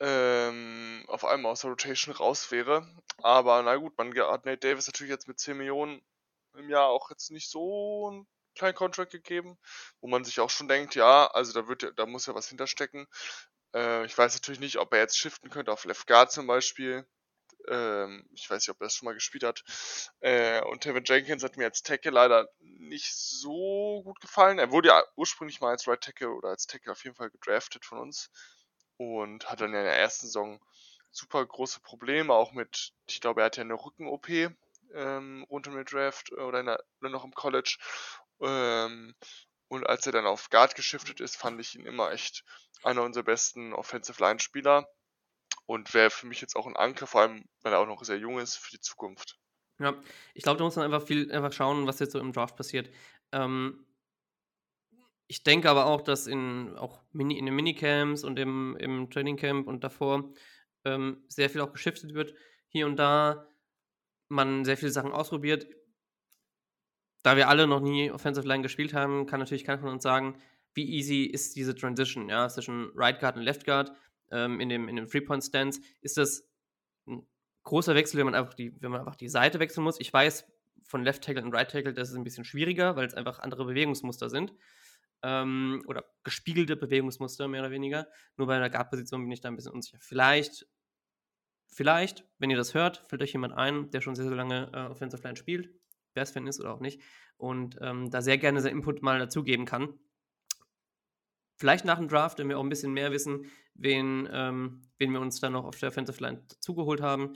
[0.00, 2.86] ähm, auf einmal aus der Rotation raus wäre.
[3.22, 6.02] Aber na gut, man hat Nate Davis natürlich jetzt mit 10 Millionen
[6.54, 9.58] im Jahr auch jetzt nicht so ein kleinen Contract gegeben,
[10.00, 13.06] wo man sich auch schon denkt, ja, also da wird da muss ja was hinterstecken.
[13.74, 17.06] Äh, ich weiß natürlich nicht, ob er jetzt shiften könnte auf Left Guard zum Beispiel.
[17.68, 19.64] Ähm, ich weiß nicht, ob er das schon mal gespielt hat.
[20.20, 24.58] Äh, und Tevin Jenkins hat mir als Tackle leider nicht so gut gefallen.
[24.58, 27.84] Er wurde ja ursprünglich mal als Right Tackle oder als Tackle auf jeden Fall gedraftet
[27.84, 28.30] von uns
[28.96, 30.60] und hat dann in der ersten Saison
[31.10, 34.28] super große Probleme, auch mit, ich glaube, er hat ja eine Rücken-OP
[34.94, 37.78] ähm, rund um den Draft oder, der, oder noch im College
[38.40, 39.14] ähm,
[39.68, 42.44] und als er dann auf Guard geschiftet ist, fand ich ihn immer echt
[42.82, 44.88] einer unserer besten Offensive Line Spieler
[45.66, 48.18] und wäre für mich jetzt auch ein Anker, vor allem weil er auch noch sehr
[48.18, 49.38] jung ist für die Zukunft.
[49.78, 50.00] Ja,
[50.34, 52.88] ich glaube, da muss man einfach viel einfach schauen, was jetzt so im Draft passiert.
[53.32, 53.86] Ähm,
[55.26, 59.66] ich denke aber auch, dass in auch Mini, in den Minicamps und im, im Trainingcamp
[59.66, 60.32] und davor
[60.84, 62.34] ähm, sehr viel auch geschiftet wird.
[62.68, 63.48] Hier und da
[64.28, 65.66] man sehr viele Sachen ausprobiert
[67.26, 70.36] da wir alle noch nie Offensive Line gespielt haben, kann natürlich keiner von uns sagen,
[70.74, 73.90] wie easy ist diese Transition, ja, zwischen Right Guard und Left Guard
[74.30, 75.80] ähm, in dem, in dem Three-Point-Stance.
[76.02, 76.48] Ist das
[77.08, 77.26] ein
[77.64, 79.98] großer Wechsel, wenn man einfach die, wenn man einfach die Seite wechseln muss?
[79.98, 80.46] Ich weiß,
[80.84, 83.64] von Left Tackle und Right Tackle, das ist ein bisschen schwieriger, weil es einfach andere
[83.64, 84.54] Bewegungsmuster sind.
[85.24, 88.06] Ähm, oder gespiegelte Bewegungsmuster, mehr oder weniger.
[88.36, 89.98] Nur bei der Guard-Position bin ich da ein bisschen unsicher.
[90.00, 90.68] Vielleicht,
[91.66, 94.92] vielleicht, wenn ihr das hört, fällt euch jemand ein, der schon sehr, sehr lange äh,
[94.92, 95.70] Offensive Line spielt,
[96.16, 97.00] Bears-Fan ist oder auch nicht
[97.36, 99.94] und ähm, da sehr gerne sein Input mal dazugeben kann.
[101.58, 105.20] Vielleicht nach dem Draft, wenn wir auch ein bisschen mehr wissen, wen, ähm, wen wir
[105.20, 107.34] uns dann noch auf der Offensive Line zugeholt haben.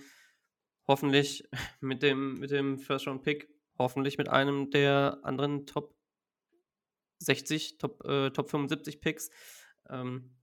[0.87, 1.49] Hoffentlich
[1.81, 5.97] mit dem, mit dem First-Round-Pick, hoffentlich mit einem der anderen Top
[7.21, 9.31] 60, Top, äh, Top 75 Picks.
[9.89, 10.37] Ähm,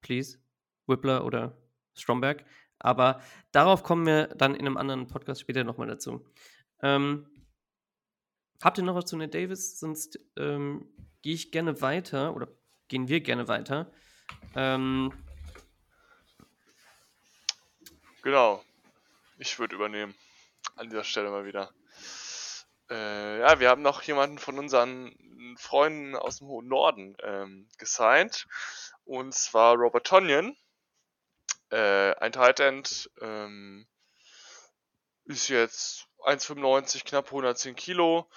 [0.00, 0.38] please,
[0.86, 1.56] Whippler oder
[1.94, 2.44] Stromberg.
[2.78, 3.20] Aber
[3.52, 6.24] darauf kommen wir dann in einem anderen Podcast später nochmal dazu.
[6.82, 7.26] Ähm,
[8.62, 9.80] Habt ihr noch was zu Nate Davis?
[9.80, 10.88] Sonst ähm,
[11.22, 12.46] gehe ich gerne weiter oder
[12.86, 13.90] gehen wir gerne weiter.
[14.54, 15.12] Ähm,
[18.22, 18.64] genau.
[19.38, 20.14] Ich würde übernehmen.
[20.76, 21.74] An dieser Stelle mal wieder.
[22.88, 28.46] Äh, ja, wir haben noch jemanden von unseren Freunden aus dem hohen Norden ähm, gesigned.
[29.04, 30.56] Und zwar Robert Tonyan.
[31.70, 33.10] Äh, ein Tight End.
[33.20, 33.88] Ähm,
[35.24, 38.28] ist jetzt 1,95, knapp 110 Kilo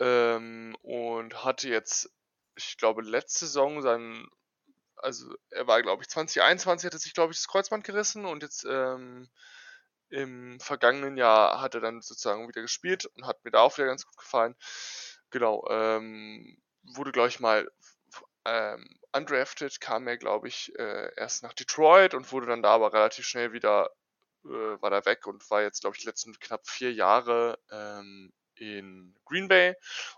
[0.00, 2.10] ähm, und hatte jetzt,
[2.56, 4.26] ich glaube, letzte Saison sein,
[4.96, 8.42] also er war, glaube ich, 2021 hat er sich, glaube ich, das Kreuzband gerissen und
[8.42, 9.28] jetzt ähm,
[10.10, 13.86] im vergangenen Jahr hat er dann sozusagen wieder gespielt und hat mir da auch wieder
[13.86, 14.56] ganz gut gefallen.
[15.30, 17.70] Genau, ähm, wurde, glaube ich, mal
[18.44, 22.92] ähm, undrafted, kam er, glaube ich, äh, erst nach Detroit und wurde dann da aber
[22.92, 23.90] relativ schnell wieder
[24.44, 28.32] äh, war da weg und war jetzt, glaube ich, die letzten knapp vier Jahre ähm,
[28.60, 29.74] in Green Bay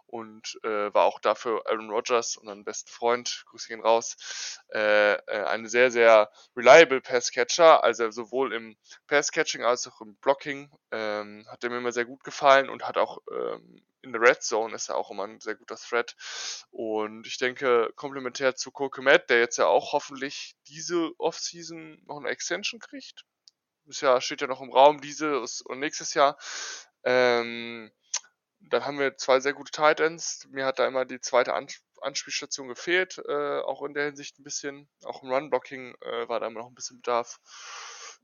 [0.06, 5.44] und äh, war auch dafür Aaron Rodgers, unseren besten Freund, Grüße gehen raus, äh, äh,
[5.44, 11.64] eine sehr, sehr reliable Passcatcher, also sowohl im Passcatching als auch im Blocking ähm, hat
[11.64, 14.88] er mir immer sehr gut gefallen und hat auch ähm, in der Red Zone ist
[14.88, 16.16] er auch immer ein sehr guter Threat
[16.70, 18.90] und ich denke, komplementär zu Cole
[19.28, 23.26] der jetzt ja auch hoffentlich diese Offseason noch eine Extension kriegt,
[23.86, 26.38] ist ja, steht ja noch im Raum, dieses und nächstes Jahr.
[27.04, 27.90] Ähm,
[28.60, 30.46] dann haben wir zwei sehr gute Tight Ends.
[30.50, 31.54] Mir hat da immer die zweite
[32.00, 34.88] Anspielstation gefehlt, äh, auch in der Hinsicht ein bisschen.
[35.04, 37.40] Auch im Run-Blocking äh, war da immer noch ein bisschen Bedarf.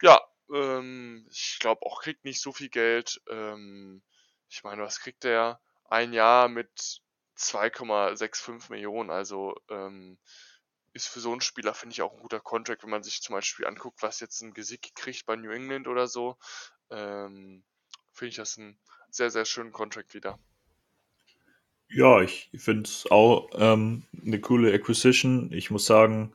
[0.02, 0.20] Ja,
[0.52, 3.20] ähm, ich glaube auch kriegt nicht so viel Geld.
[3.30, 4.02] Ähm,
[4.48, 5.60] ich meine, was kriegt der?
[5.88, 7.00] Ein Jahr mit
[7.38, 9.10] 2,65 Millionen.
[9.10, 10.18] Also ähm,
[10.96, 13.34] ist für so einen Spieler, finde ich, auch ein guter Contract, wenn man sich zum
[13.34, 16.36] Beispiel anguckt, was jetzt ein Gesick kriegt bei New England oder so.
[16.90, 17.62] Ähm,
[18.12, 18.78] finde ich das ein
[19.10, 20.38] sehr, sehr schönen Contract wieder.
[21.88, 25.52] Ja, ich finde es auch ähm, eine coole Acquisition.
[25.52, 26.34] Ich muss sagen,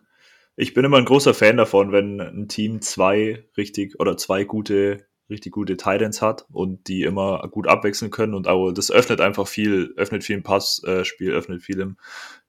[0.56, 5.08] ich bin immer ein großer Fan davon, wenn ein Team zwei richtig oder zwei gute,
[5.32, 9.48] richtig gute Titans hat und die immer gut abwechseln können und auch das öffnet einfach
[9.48, 11.98] viel, öffnet viel im Passspiel, öffnet viel im,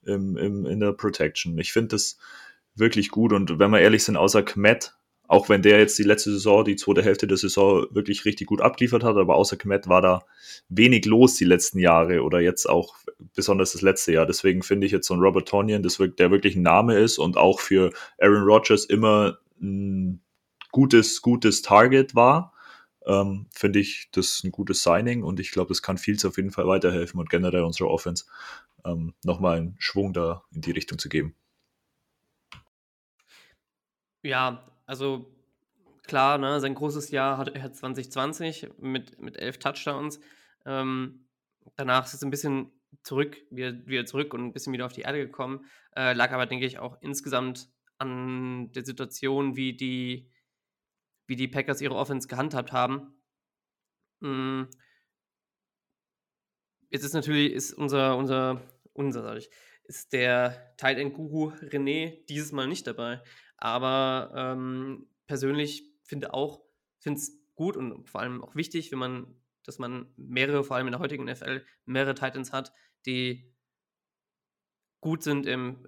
[0.05, 1.57] im, im, in der Protection.
[1.59, 2.19] Ich finde das
[2.75, 4.95] wirklich gut und wenn wir ehrlich sind, außer Kmet
[5.33, 8.61] auch wenn der jetzt die letzte Saison, die zweite Hälfte der Saison wirklich richtig gut
[8.61, 10.27] abgeliefert hat, aber außer Kmet war da
[10.69, 12.97] wenig los die letzten Jahre oder jetzt auch
[13.35, 14.27] besonders das letzte Jahr.
[14.27, 17.61] Deswegen finde ich jetzt so ein Robert Tonyan, der wirklich ein Name ist und auch
[17.61, 20.21] für Aaron Rodgers immer ein
[20.71, 22.53] gutes, gutes Target war.
[23.07, 26.53] Ähm, finde ich das ein gutes Signing und ich glaube, das kann Fields auf jeden
[26.53, 28.27] Fall weiterhelfen und generell unserer Offense
[28.85, 31.35] ähm, nochmal einen Schwung da in die Richtung zu geben.
[34.23, 35.27] Ja, also
[36.05, 40.21] klar, ne, sein großes Jahr hat er 2020 mit, mit elf Touchdowns.
[40.65, 41.27] Ähm,
[41.77, 42.71] danach ist es ein bisschen
[43.03, 45.65] zurück, wieder, wieder zurück und ein bisschen wieder auf die Erde gekommen.
[45.97, 50.31] Äh, lag aber, denke ich, auch insgesamt an der Situation, wie die,
[51.33, 53.15] wie die Packers ihre Offense gehandhabt haben.
[56.91, 58.61] Jetzt ist natürlich ist unser, unser,
[58.93, 59.49] unser, sag ich,
[59.85, 63.23] ist der Tight End Guru René dieses Mal nicht dabei.
[63.57, 66.63] Aber ähm, persönlich finde auch,
[66.99, 70.89] finde es gut und vor allem auch wichtig, wenn man, dass man mehrere, vor allem
[70.89, 72.75] in der heutigen NFL, mehrere Titans hat,
[73.07, 73.51] die
[75.01, 75.87] gut sind im,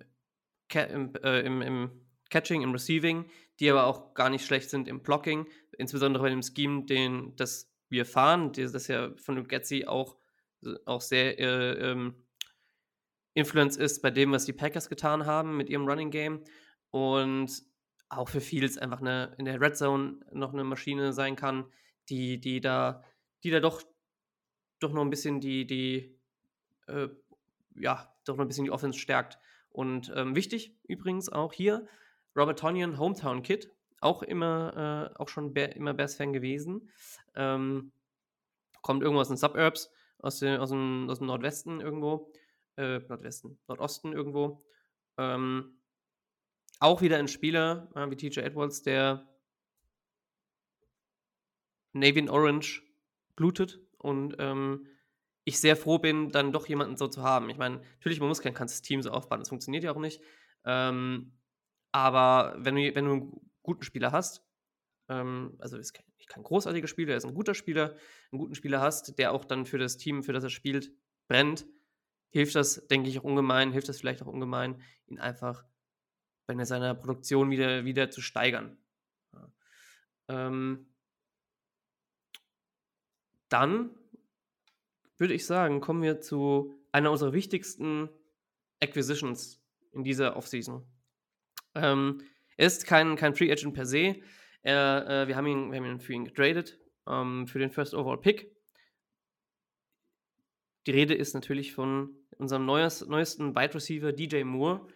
[0.72, 3.26] im, äh, im, im Catching, im Receiving,
[3.60, 5.46] die aber auch gar nicht schlecht sind im Blocking,
[5.78, 10.16] insbesondere bei dem Scheme, den das wir fahren, das ja von Luke Getzi auch,
[10.84, 12.14] auch sehr äh, ähm,
[13.34, 16.42] Influence ist bei dem, was die Packers getan haben mit ihrem Running Game
[16.90, 17.50] und
[18.08, 21.66] auch für Fields einfach eine, in der Red Zone noch eine Maschine sein kann,
[22.08, 23.02] die, die da,
[23.42, 23.82] die da doch,
[24.78, 26.18] doch noch ein bisschen die, die,
[26.86, 27.08] äh,
[27.76, 29.38] ja, doch noch ein bisschen die Offense stärkt.
[29.70, 31.88] Und ähm, wichtig übrigens auch hier,
[32.36, 33.70] Robert Tonyan, Hometown Kid,
[34.00, 36.90] auch immer, äh, auch schon Bear, immer Bears-Fan gewesen.
[37.34, 37.92] Ähm,
[38.82, 42.32] kommt irgendwo aus den Suburbs, aus, den, aus, dem, aus dem Nordwesten irgendwo.
[42.76, 44.64] Äh, Nordwesten, Nordosten irgendwo.
[45.16, 45.80] Ähm,
[46.80, 49.28] auch wieder ein Spieler äh, wie TJ Edwards, der
[51.92, 52.82] Navy in Orange
[53.36, 54.86] blutet und ähm,
[55.44, 57.50] ich sehr froh bin, dann doch jemanden so zu haben.
[57.50, 60.20] Ich meine, natürlich, man muss kein ganzes Team so aufbauen, das funktioniert ja auch nicht.
[60.64, 61.32] Ähm,
[61.94, 64.44] aber wenn du, wenn du einen guten Spieler hast,
[65.08, 67.94] ähm, also ist kein, kein großartiger Spieler, er ist ein guter Spieler,
[68.32, 70.90] einen guten Spieler hast, der auch dann für das Team, für das er spielt,
[71.28, 71.66] brennt,
[72.30, 75.64] hilft das, denke ich, auch ungemein, hilft das vielleicht auch ungemein, ihn einfach
[76.46, 78.76] bei seiner Produktion wieder, wieder zu steigern.
[79.32, 79.52] Ja.
[80.26, 80.92] Ähm,
[83.50, 83.90] dann
[85.16, 88.08] würde ich sagen, kommen wir zu einer unserer wichtigsten
[88.80, 90.84] Acquisitions in dieser Offseason.
[91.74, 92.22] Ähm,
[92.56, 94.16] er ist kein, kein Free Agent per se.
[94.62, 97.94] Er, äh, wir, haben ihn, wir haben ihn für ihn getradet, ähm, für den First
[97.94, 98.50] Overall Pick.
[100.86, 104.86] Die Rede ist natürlich von unserem neues, neuesten Wide Receiver DJ Moore.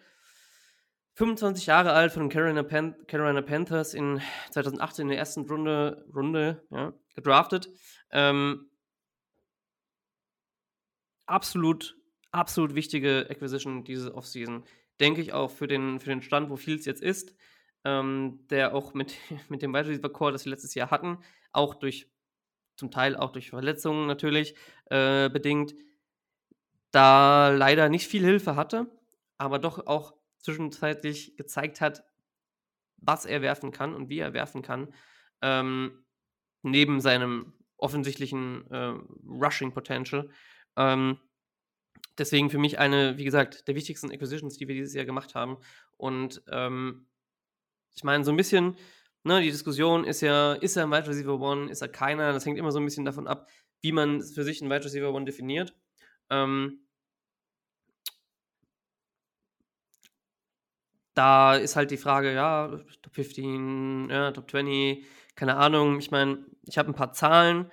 [1.14, 4.20] 25 Jahre alt von den Carolina, Pan Carolina Panthers in
[4.53, 7.68] 2018 in der ersten Runde, Runde ja, gedraftet.
[8.11, 8.70] Ähm,
[11.26, 11.97] absolut,
[12.31, 14.64] absolut wichtige Acquisition diese Offseason.
[15.01, 17.35] Denke ich auch für den, für den Stand, wo Fields jetzt ist,
[17.85, 19.15] ähm, der auch mit,
[19.49, 21.19] mit dem Wide Receiver Core, das wir letztes Jahr hatten,
[21.53, 22.11] auch durch,
[22.77, 24.55] zum Teil auch durch Verletzungen natürlich
[24.87, 25.75] äh, bedingt,
[26.91, 28.87] da leider nicht viel Hilfe hatte,
[29.37, 32.05] aber doch auch zwischenzeitlich gezeigt hat,
[32.97, 34.93] was er werfen kann und wie er werfen kann,
[35.43, 36.05] ähm,
[36.63, 38.95] neben seinem offensichtlichen äh,
[39.27, 40.31] Rushing Potential.
[40.77, 41.19] Ähm,
[42.19, 45.59] deswegen für mich eine, wie gesagt, der wichtigsten Acquisitions, die wir dieses Jahr gemacht haben.
[45.97, 47.07] Und ähm,
[47.95, 48.77] ich meine, so ein bisschen,
[49.25, 52.33] ne, die Diskussion ist ja, ist er ein Wide Receiver One, ist er keiner?
[52.33, 53.49] Das hängt immer so ein bisschen davon ab,
[53.83, 55.75] wie man für sich einen Wide Receiver One definiert.
[56.31, 56.81] Ähm,
[61.14, 62.69] da ist halt die Frage, ja,
[63.03, 65.05] Top 15, ja, Top 20,
[65.35, 65.99] keine Ahnung.
[65.99, 67.73] Ich meine, ich habe ein paar Zahlen,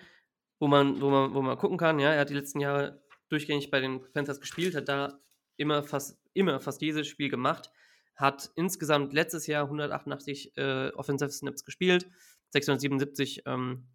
[0.59, 1.99] wo man, wo, man, wo man gucken kann.
[1.99, 5.19] Ja, er hat die letzten Jahre durchgängig bei den Panthers gespielt, hat da
[5.57, 7.71] immer fast, immer fast jedes Spiel gemacht,
[8.15, 12.09] hat insgesamt letztes Jahr 188 äh, Offensive Snaps gespielt,
[12.51, 13.87] 677 ähm,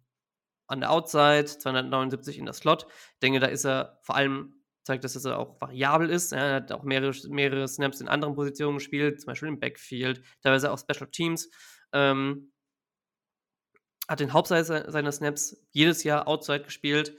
[0.67, 2.87] an der Outside, 279 in der Slot.
[3.13, 6.31] Ich denke, da ist er vor allem zeigt, dass er auch variabel ist.
[6.31, 10.71] Er hat auch mehrere, mehrere Snaps in anderen Positionen gespielt, zum Beispiel im Backfield, teilweise
[10.71, 11.49] auch Special Teams.
[11.93, 12.51] Ähm,
[14.07, 17.15] hat den Hauptteil seiner Snaps jedes Jahr outside gespielt.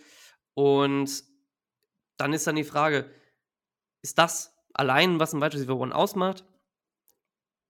[0.55, 1.25] Und
[2.17, 3.11] dann ist dann die Frage,
[4.03, 6.45] ist das allein, was ein Wide Receiver One ausmacht?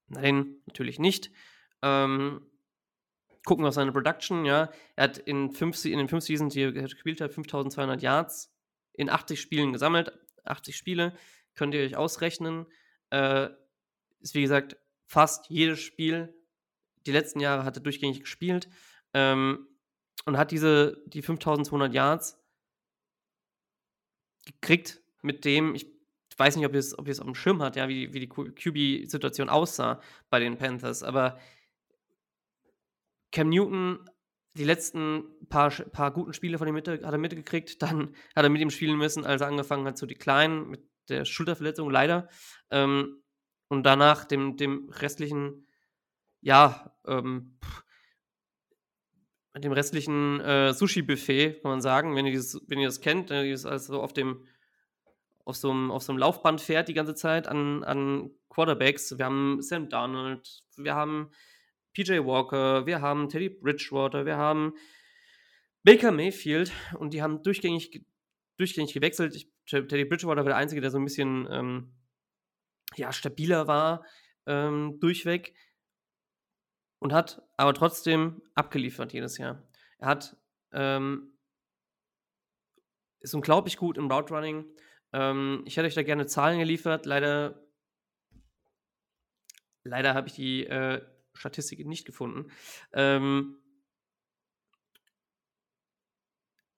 [0.08, 1.30] Nein, natürlich nicht.
[1.82, 2.46] Ähm,
[3.44, 4.70] gucken wir auf seine Production, ja.
[4.96, 8.52] Er hat in, fünf, in den fünf Seasons, die er gespielt hat, 5200 Yards
[8.92, 10.12] in 80 Spielen gesammelt.
[10.44, 11.16] 80 Spiele,
[11.54, 12.66] könnt ihr euch ausrechnen.
[13.10, 13.50] Äh,
[14.20, 14.76] ist wie gesagt
[15.06, 16.34] fast jedes Spiel,
[17.06, 18.68] die letzten Jahre hat er durchgängig gespielt
[19.14, 19.66] ähm,
[20.24, 22.41] und hat diese, die 5200 Yards
[24.44, 25.86] gekriegt, mit dem, ich
[26.36, 29.48] weiß nicht, ob ihr es, ob auf dem Schirm hat, ja, wie, wie die QB-Situation
[29.48, 31.38] aussah bei den Panthers, aber
[33.30, 34.10] Cam Newton,
[34.54, 38.50] die letzten paar, paar guten Spiele von ihm Mitte, hat er mitgekriegt, dann hat er
[38.50, 42.28] mit ihm spielen müssen, als er angefangen hat zu declinen, mit der Schulterverletzung leider.
[42.70, 43.22] Ähm,
[43.68, 45.66] und danach dem, dem restlichen,
[46.42, 47.58] ja, ähm,
[49.54, 53.44] dem restlichen äh, Sushi-Buffet, kann man sagen, wenn ihr, das, wenn ihr das kennt, wenn
[53.44, 54.46] ihr das also auf dem
[55.44, 59.18] auf so einem, auf so einem Laufband fährt die ganze Zeit an, an Quarterbacks.
[59.18, 61.30] Wir haben Sam Darnold, wir haben
[61.94, 64.74] PJ Walker, wir haben Teddy Bridgewater, wir haben
[65.82, 68.04] Baker Mayfield und die haben durchgängig,
[68.56, 69.34] durchgängig gewechselt.
[69.34, 71.92] Ich, Teddy Bridgewater war der Einzige, der so ein bisschen ähm,
[72.94, 74.04] ja, stabiler war
[74.46, 75.54] ähm, durchweg
[77.02, 79.60] und hat aber trotzdem abgeliefert jedes Jahr.
[79.98, 80.36] Er hat
[80.70, 81.32] ähm,
[83.18, 84.64] ist unglaublich gut im Route Running.
[85.12, 87.04] Ähm, ich hätte euch da gerne Zahlen geliefert.
[87.04, 87.60] Leider,
[89.82, 92.52] leider habe ich die äh, Statistik nicht gefunden.
[92.92, 93.58] Ähm,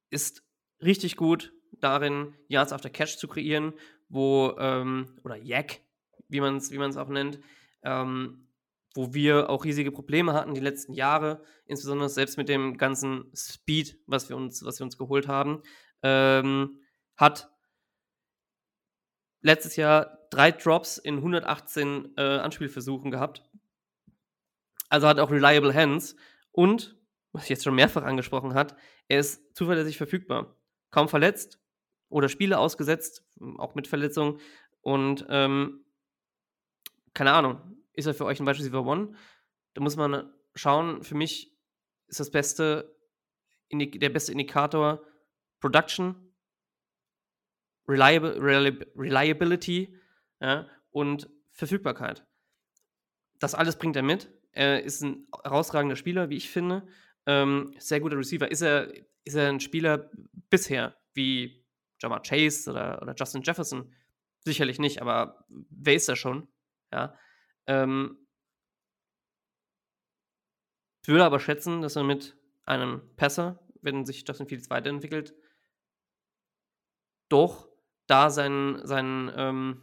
[0.08, 0.42] ist
[0.80, 3.74] richtig gut darin, Yards after Catch zu kreieren,
[4.08, 5.80] wo, ähm, oder Yak,
[6.28, 7.40] wie man es wie auch nennt,
[7.82, 8.43] ähm,
[8.94, 13.98] wo wir auch riesige Probleme hatten die letzten Jahre, insbesondere selbst mit dem ganzen Speed,
[14.06, 15.62] was wir uns, was wir uns geholt haben,
[16.02, 16.78] ähm,
[17.16, 17.50] hat
[19.40, 23.42] letztes Jahr drei Drops in 118 äh, Anspielversuchen gehabt.
[24.88, 26.14] Also hat auch reliable Hands
[26.52, 26.96] und,
[27.32, 28.76] was ich jetzt schon mehrfach angesprochen hat,
[29.08, 30.56] er ist zuverlässig verfügbar.
[30.90, 31.58] Kaum verletzt
[32.08, 33.24] oder Spiele ausgesetzt,
[33.58, 34.38] auch mit Verletzungen.
[34.82, 35.84] Und ähm,
[37.12, 37.60] keine Ahnung,
[37.94, 39.14] ist er für euch ein Wide Receiver One?
[39.74, 41.56] Da muss man schauen, für mich
[42.06, 42.94] ist das beste,
[43.72, 45.02] der beste Indikator
[45.60, 46.34] Production,
[47.88, 49.98] Reliability
[50.40, 52.26] ja, und Verfügbarkeit.
[53.38, 54.30] Das alles bringt er mit.
[54.52, 56.86] Er ist ein herausragender Spieler, wie ich finde.
[57.26, 58.50] Ähm, sehr guter Receiver.
[58.50, 58.90] Ist er,
[59.24, 60.10] ist er ein Spieler
[60.50, 61.64] bisher wie
[62.00, 63.92] Jamar Chase oder, oder Justin Jefferson?
[64.40, 66.48] Sicherlich nicht, aber wer ist er schon?
[66.92, 67.16] Ja.
[67.66, 68.18] Ähm,
[71.02, 75.34] ich würde aber schätzen, dass er mit einem Passer, wenn sich Justin Fields weiterentwickelt,
[77.28, 77.68] doch
[78.06, 79.82] da sein, sein, ähm,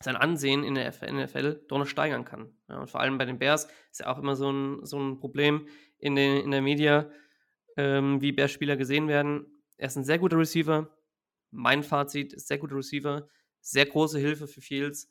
[0.00, 2.56] sein Ansehen in der NFL doch noch steigern kann.
[2.68, 5.18] Ja, und vor allem bei den Bears ist ja auch immer so ein, so ein
[5.18, 5.66] Problem
[5.98, 7.10] in, den, in der Media,
[7.76, 9.46] ähm, wie Bears-Spieler gesehen werden.
[9.76, 10.88] Er ist ein sehr guter Receiver.
[11.50, 13.28] Mein Fazit ist sehr guter Receiver.
[13.60, 15.08] Sehr große Hilfe für Fields.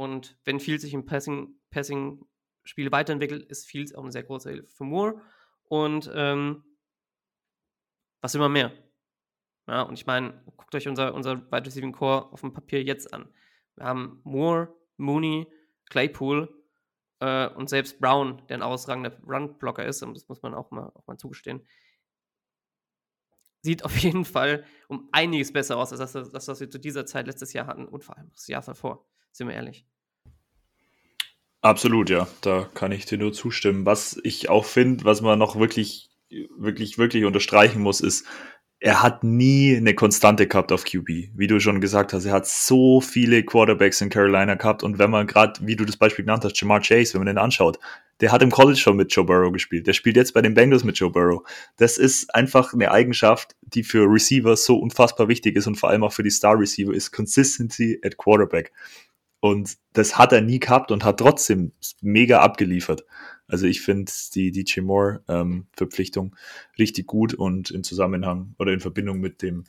[0.00, 4.74] Und wenn Fields sich im Passing, Passing-Spiel weiterentwickelt, ist Fields auch eine sehr große Hilfe
[4.74, 5.20] für Moore.
[5.64, 6.64] Und ähm,
[8.22, 8.72] was immer mehr.
[9.68, 13.12] Ja, und ich meine, guckt euch unser, unser Wide Receiving Core auf dem Papier jetzt
[13.12, 13.28] an.
[13.76, 15.52] Wir haben Moore, Mooney,
[15.90, 16.48] Claypool
[17.18, 20.90] äh, und selbst Brown, der ein ausragender Run-Blocker ist, und das muss man auch mal,
[20.94, 21.68] auch mal zugestehen.
[23.60, 27.04] Sieht auf jeden Fall um einiges besser aus, als das, das, was wir zu dieser
[27.04, 29.86] Zeit letztes Jahr hatten und vor allem das Jahr davor, sind wir ehrlich.
[31.62, 32.26] Absolut, ja.
[32.40, 33.84] Da kann ich dir nur zustimmen.
[33.84, 36.10] Was ich auch finde, was man noch wirklich,
[36.56, 38.26] wirklich, wirklich unterstreichen muss, ist,
[38.82, 41.08] er hat nie eine Konstante gehabt auf QB.
[41.34, 45.10] Wie du schon gesagt hast, er hat so viele Quarterbacks in Carolina gehabt und wenn
[45.10, 47.78] man gerade, wie du das Beispiel genannt hast, Jamar Chase, wenn man den anschaut,
[48.20, 49.86] der hat im College schon mit Joe Burrow gespielt.
[49.86, 51.42] Der spielt jetzt bei den Bengals mit Joe Burrow.
[51.76, 56.04] Das ist einfach eine Eigenschaft, die für Receiver so unfassbar wichtig ist und vor allem
[56.04, 58.72] auch für die Star Receiver ist Consistency at Quarterback.
[59.40, 61.72] Und das hat er nie gehabt und hat trotzdem
[62.02, 63.04] mega abgeliefert.
[63.48, 66.36] Also ich finde die DJ Moore ähm, Verpflichtung
[66.78, 69.64] richtig gut und im Zusammenhang oder in Verbindung mit dem,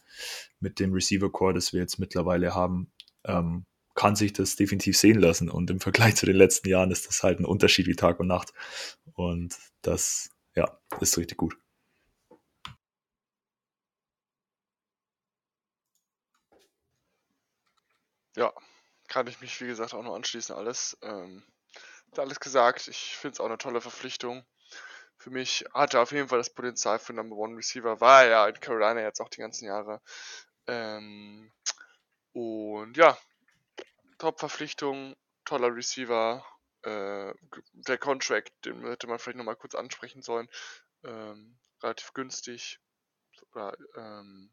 [0.60, 2.92] mit dem Receiver Core, das wir jetzt mittlerweile haben,
[3.26, 3.66] ähm,
[3.96, 5.50] kann sich das definitiv sehen lassen.
[5.50, 8.28] Und im Vergleich zu den letzten Jahren ist das halt ein Unterschied wie Tag und
[8.28, 8.54] Nacht.
[9.14, 11.58] Und das, ja, ist richtig gut.
[18.36, 18.52] Ja,
[19.12, 20.98] kann ich mich, wie gesagt, auch noch anschließen, alles.
[21.02, 21.44] Ähm,
[22.16, 22.88] alles gesagt.
[22.88, 24.46] Ich finde es auch eine tolle Verpflichtung.
[25.18, 28.00] Für mich hatte er auf jeden Fall das Potenzial für Number One Receiver.
[28.00, 30.02] War er ja in Carolina jetzt auch die ganzen Jahre.
[30.66, 31.52] Ähm,
[32.32, 33.18] und ja,
[34.18, 36.46] Top-Verpflichtung, toller Receiver.
[36.84, 37.34] äh,
[37.74, 40.50] der Contract, den hätte man vielleicht nochmal kurz ansprechen sollen,
[41.04, 42.80] ähm, relativ günstig
[43.52, 44.52] oder ähm,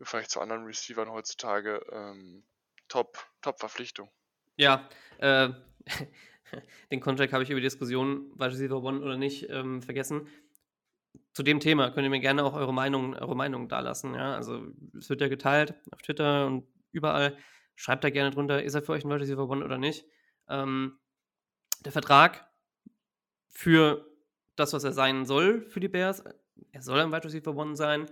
[0.00, 2.44] vielleicht zu anderen Receivern heutzutage ähm,
[2.90, 4.10] top, top Verpflichtung.
[4.56, 4.88] Ja,
[5.18, 5.48] äh,
[6.90, 10.28] den Contract habe ich über die Diskussion, Wide Receiver One oder nicht, ähm, vergessen.
[11.32, 14.14] Zu dem Thema könnt ihr mir gerne auch eure Meinung, eure Meinung dalassen.
[14.14, 14.34] Ja?
[14.34, 14.66] Also
[14.98, 17.36] es wird ja geteilt auf Twitter und überall.
[17.76, 20.04] Schreibt da gerne drunter, ist er für euch ein Wide Receiver One oder nicht.
[20.48, 20.98] Ähm,
[21.84, 22.46] der Vertrag
[23.48, 24.06] für
[24.56, 26.22] das, was er sein soll für die Bears,
[26.72, 28.06] er soll ein Wide Receiver One sein,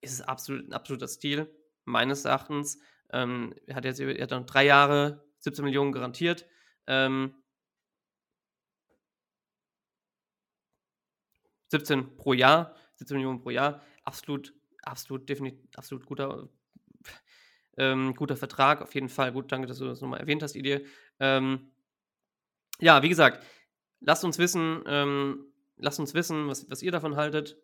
[0.00, 1.54] ist es absolut ein absoluter Stil,
[1.84, 2.80] meines Erachtens.
[3.12, 6.46] Ähm, er hat jetzt er hat noch drei Jahre 17 Millionen garantiert.
[6.86, 7.34] Ähm,
[11.68, 16.48] 17 pro Jahr, 17 Millionen pro Jahr, absolut, absolut, definitiv, absolut guter,
[17.76, 19.32] ähm, guter Vertrag, auf jeden Fall.
[19.32, 20.86] Gut, danke, dass du das nochmal erwähnt hast, Idee.
[21.20, 21.72] Ähm,
[22.78, 23.44] ja, wie gesagt,
[24.00, 25.46] lasst uns wissen, ähm,
[25.76, 27.56] lasst uns wissen, was, was ihr davon haltet.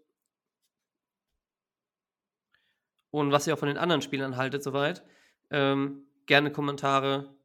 [3.10, 5.04] Und was ihr auch von den anderen Spielern haltet, soweit.
[5.52, 7.36] Ähm, gerne Kommentare,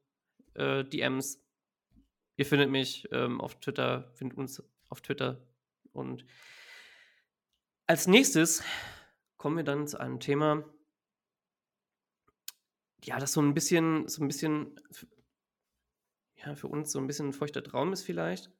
[0.54, 1.44] äh, DMs.
[2.38, 5.46] Ihr findet mich ähm, auf Twitter, findet uns auf Twitter.
[5.92, 6.26] Und
[7.86, 8.64] als nächstes
[9.38, 10.64] kommen wir dann zu einem Thema,
[13.04, 14.80] ja, das so ein bisschen, so ein bisschen
[16.38, 18.52] ja, für uns so ein bisschen ein feuchter Traum ist vielleicht.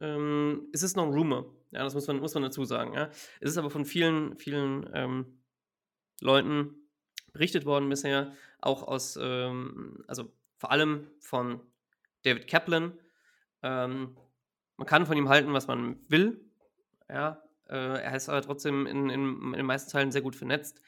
[0.00, 1.54] Ähm, es ist noch ein Rumor.
[1.70, 2.94] Ja, das muss man, muss man dazu sagen.
[2.94, 3.10] Ja.
[3.40, 5.42] Es ist aber von vielen, vielen ähm,
[6.20, 6.81] Leuten
[7.32, 11.60] berichtet worden bisher, auch aus, ähm, also vor allem von
[12.22, 12.98] David Kaplan.
[13.62, 14.16] Ähm,
[14.76, 16.40] man kann von ihm halten, was man will.
[17.08, 20.80] Ja, äh, er ist aber trotzdem in, in, in, den meisten Teilen sehr gut vernetzt.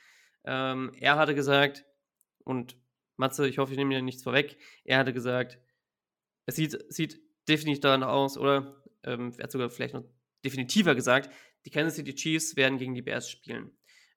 [0.45, 1.85] Ähm, er hatte gesagt,
[2.45, 2.77] und
[3.17, 5.59] Matze, ich hoffe, ich nehme dir nichts vorweg, er hatte gesagt,
[6.47, 10.05] es sieht, sieht definitiv danach aus, oder ähm, er hat sogar vielleicht noch
[10.45, 11.33] definitiver gesagt,
[11.65, 13.71] die Kansas City Chiefs werden gegen die Bears spielen.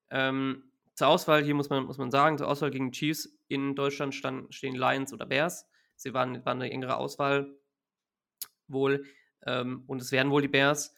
[0.10, 0.66] Ähm,
[0.98, 4.54] zur Auswahl hier muss man, muss man sagen, zur Auswahl gegen Chiefs in Deutschland stand,
[4.54, 5.70] stehen Lions oder Bears.
[5.95, 7.56] Sie waren, waren eine engere Auswahl
[8.68, 9.06] wohl.
[9.45, 10.95] Ähm, und es werden wohl die Bears.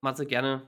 [0.00, 0.62] Matze, gerne.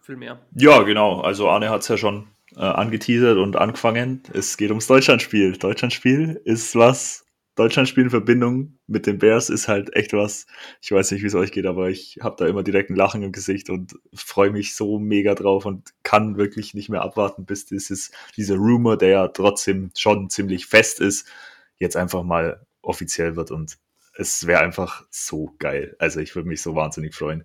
[0.00, 0.44] Viel mehr.
[0.56, 1.20] Ja, genau.
[1.20, 2.26] Also Arne hat es ja schon
[2.56, 4.24] äh, angeteasert und angefangen.
[4.32, 5.56] Es geht ums Deutschlandspiel.
[5.56, 7.24] Deutschlandspiel ist was.
[7.60, 10.46] Deutschlandspiel in Verbindung mit den Bears ist halt echt was.
[10.80, 13.22] Ich weiß nicht, wie es euch geht, aber ich habe da immer direkt ein Lachen
[13.22, 17.66] im Gesicht und freue mich so mega drauf und kann wirklich nicht mehr abwarten, bis
[17.66, 21.28] dieses, dieser Rumor, der ja trotzdem schon ziemlich fest ist,
[21.76, 23.76] jetzt einfach mal offiziell wird und
[24.16, 25.96] es wäre einfach so geil.
[25.98, 27.44] Also ich würde mich so wahnsinnig freuen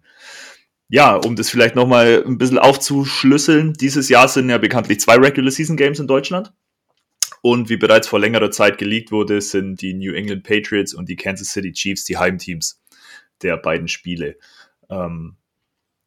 [0.88, 5.52] ja, um das vielleicht nochmal ein bisschen aufzuschlüsseln, dieses Jahr sind ja bekanntlich zwei Regular
[5.52, 6.54] Season Games in Deutschland.
[7.46, 11.16] Und wie bereits vor längerer Zeit geleakt wurde, sind die New England Patriots und die
[11.16, 12.82] Kansas City Chiefs die Heimteams
[13.44, 14.40] der beiden Spiele.
[14.90, 15.36] Ähm,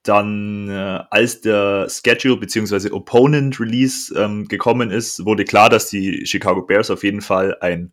[0.02, 2.90] dann, äh, als der Schedule bzw.
[2.90, 7.92] Opponent Release ähm, gekommen ist, wurde klar, dass die Chicago Bears auf jeden Fall ein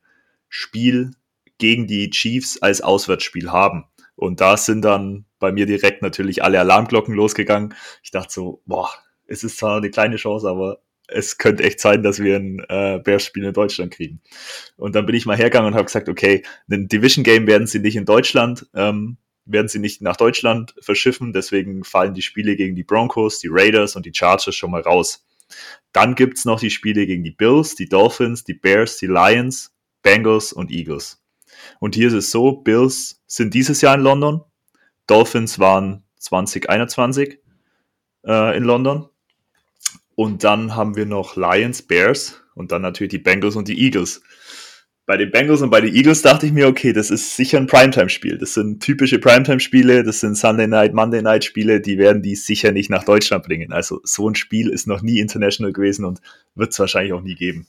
[0.50, 1.12] Spiel
[1.60, 3.86] gegen die Chiefs als Auswärtsspiel haben.
[4.16, 7.76] Und da sind dann bei mir direkt natürlich alle Alarmglocken losgegangen.
[8.02, 8.90] Ich dachte so, boah,
[9.28, 13.00] es ist zwar eine kleine Chance, aber es könnte echt sein, dass wir ein äh,
[13.00, 14.22] Bears-Spiel in Deutschland kriegen.
[14.78, 17.96] Und dann bin ich mal hergegangen und habe gesagt, okay, ein Division-Game werden sie nicht
[17.96, 22.84] in Deutschland, ähm, werden sie nicht nach Deutschland verschiffen, deswegen fallen die Spiele gegen die
[22.84, 25.26] Broncos, die Raiders und die Chargers schon mal raus.
[25.92, 30.52] Dann gibt's noch die Spiele gegen die Bills, die Dolphins, die Bears, die Lions, Bengals
[30.52, 31.22] und Eagles.
[31.80, 34.42] Und hier ist es so, Bills sind dieses Jahr in London,
[35.08, 37.40] Dolphins waren 2021
[38.26, 39.10] äh, in London.
[40.16, 44.22] Und dann haben wir noch Lions, Bears und dann natürlich die Bengals und die Eagles.
[45.06, 47.68] Bei den Bengals und bei den Eagles dachte ich mir, okay, das ist sicher ein
[47.68, 48.40] Primetime-Spiel.
[48.40, 52.90] Das sind typische Primetime-Spiele, das sind Sunday Night, Monday Night-Spiele, die werden die sicher nicht
[52.90, 53.72] nach Deutschland bringen.
[53.72, 56.22] Also so ein Spiel ist noch nie international gewesen und
[56.56, 57.68] wird es wahrscheinlich auch nie geben.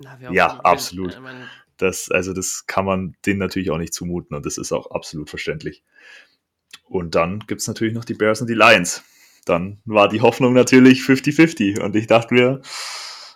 [0.00, 1.14] Na, ja, absolut.
[1.14, 1.18] Äh,
[1.76, 5.30] das, also das kann man denen natürlich auch nicht zumuten und das ist auch absolut
[5.30, 5.84] verständlich.
[6.88, 9.04] Und dann gibt es natürlich noch die Bears und die Lions.
[9.44, 12.60] Dann war die Hoffnung natürlich 50-50 und ich dachte mir,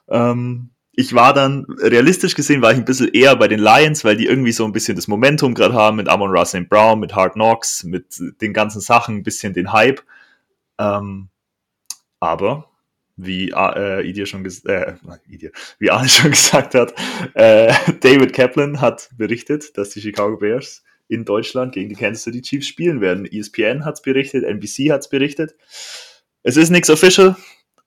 [0.08, 4.16] ähm, ich war dann, realistisch gesehen, war ich ein bisschen eher bei den Lions, weil
[4.16, 7.32] die irgendwie so ein bisschen das Momentum gerade haben mit Amon Russell Brown, mit Hard
[7.32, 8.06] Knocks, mit
[8.40, 10.02] den ganzen Sachen, ein bisschen den Hype.
[10.78, 11.30] Ähm,
[12.20, 12.70] aber
[13.16, 14.94] wie äh, Idie schon äh,
[15.28, 16.94] Idie, wie Arne schon gesagt hat,
[17.34, 22.42] äh, David Kaplan hat berichtet, dass die Chicago Bears in Deutschland gegen die Kansas City
[22.42, 23.26] Chiefs spielen werden.
[23.26, 25.54] ESPN hat es berichtet, NBC hat es berichtet.
[26.42, 27.36] Es ist nichts official,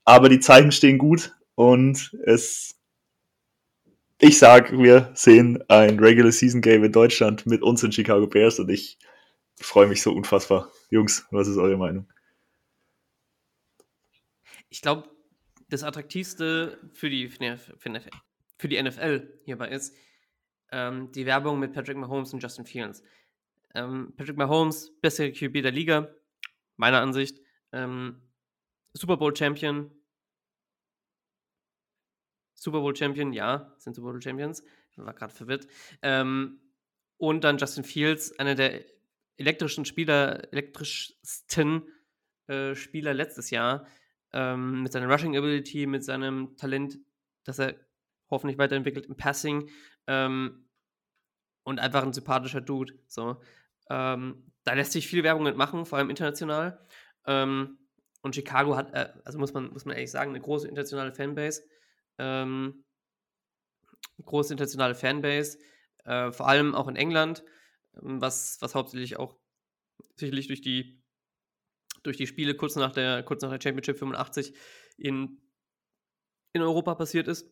[0.05, 2.78] aber die Zeichen stehen gut und es
[4.20, 8.59] ich sag, wir sehen ein Regular Season Game in Deutschland mit uns in Chicago Bears
[8.59, 8.97] und ich
[9.59, 10.72] freue mich so unfassbar.
[10.89, 12.11] Jungs, was ist eure Meinung?
[14.70, 15.07] Ich glaube,
[15.70, 19.95] das Attraktivste für die, für die NFL hierbei ist
[20.72, 23.03] ähm, die Werbung mit Patrick Mahomes und Justin Fields.
[23.74, 26.13] Ähm, Patrick Mahomes, beste QB der Liga,
[26.76, 27.39] meiner Ansicht.
[27.72, 28.22] Ähm,
[28.93, 29.91] Super Bowl Champion.
[32.53, 34.63] Super Bowl Champion, ja, sind Super Bowl Champions.
[34.91, 35.68] Ich war gerade verwirrt.
[36.01, 36.59] Ähm,
[37.18, 38.84] und dann Justin Fields, einer der
[39.38, 41.84] elektrischen Spieler, elektrischsten
[42.47, 43.88] äh, Spieler letztes Jahr.
[44.34, 46.99] Ähm, mit seiner Rushing Ability, mit seinem Talent,
[47.43, 47.76] das er
[48.30, 49.70] hoffentlich weiterentwickelt im Passing.
[50.08, 50.66] Ähm,
[51.64, 52.93] und einfach ein sympathischer Dude.
[53.08, 53.41] So.
[53.89, 56.86] Ähm, da lässt sich viel Werbung mitmachen, vor allem international.
[57.26, 57.78] Ähm,
[58.22, 61.64] und Chicago hat, äh, also muss man, muss man ehrlich sagen, eine große internationale Fanbase.
[62.18, 62.86] Ähm,
[64.26, 65.60] große internationale Fanbase,
[66.05, 67.43] äh, vor allem auch in England,
[68.01, 69.38] ähm, was, was hauptsächlich auch
[70.16, 71.01] sicherlich durch die,
[72.03, 74.53] durch die Spiele kurz nach der, kurz nach der Championship 85
[74.97, 75.41] in,
[76.53, 77.49] in Europa passiert ist.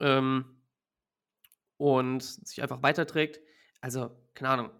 [0.00, 0.57] Ähm,
[1.78, 3.40] und sich einfach weiterträgt.
[3.80, 4.70] Also, keine Ahnung.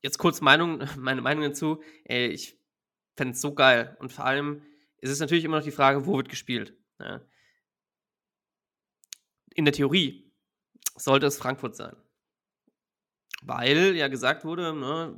[0.00, 1.82] Jetzt kurz Meinung, meine Meinung dazu.
[2.04, 2.58] Ey, ich
[3.16, 3.96] fände es so geil.
[4.00, 4.62] Und vor allem
[4.98, 6.74] ist es natürlich immer noch die Frage, wo wird gespielt.
[6.98, 7.20] Ja.
[9.54, 10.32] In der Theorie
[10.96, 11.94] sollte es Frankfurt sein.
[13.42, 15.16] Weil ja gesagt wurde, ne,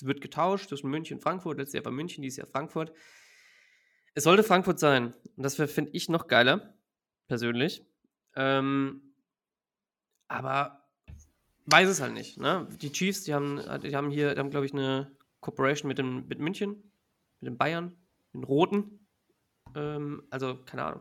[0.00, 1.58] wird getauscht zwischen München und Frankfurt.
[1.58, 2.92] Letztes Jahr war München, dieses Jahr Frankfurt.
[4.14, 5.14] Es sollte Frankfurt sein.
[5.36, 6.74] Und das finde ich noch geiler,
[7.26, 7.84] persönlich.
[8.36, 9.09] Ähm,
[10.30, 10.80] aber
[11.66, 12.38] weiß es halt nicht.
[12.38, 12.66] Ne?
[12.80, 15.10] Die Chiefs, die haben, die haben hier, die haben, glaube ich, eine
[15.40, 16.92] Cooperation mit, dem, mit München,
[17.40, 17.92] mit den Bayern,
[18.32, 19.06] den Roten.
[19.74, 21.00] Ähm, also, keine Ahnung.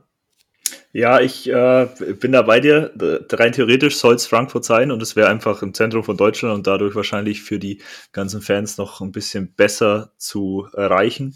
[0.92, 1.88] Ja, ich äh,
[2.20, 2.94] bin da bei dir.
[3.32, 6.68] Rein theoretisch soll es Frankfurt sein und es wäre einfach im Zentrum von Deutschland und
[6.68, 11.36] dadurch wahrscheinlich für die ganzen Fans noch ein bisschen besser zu erreichen.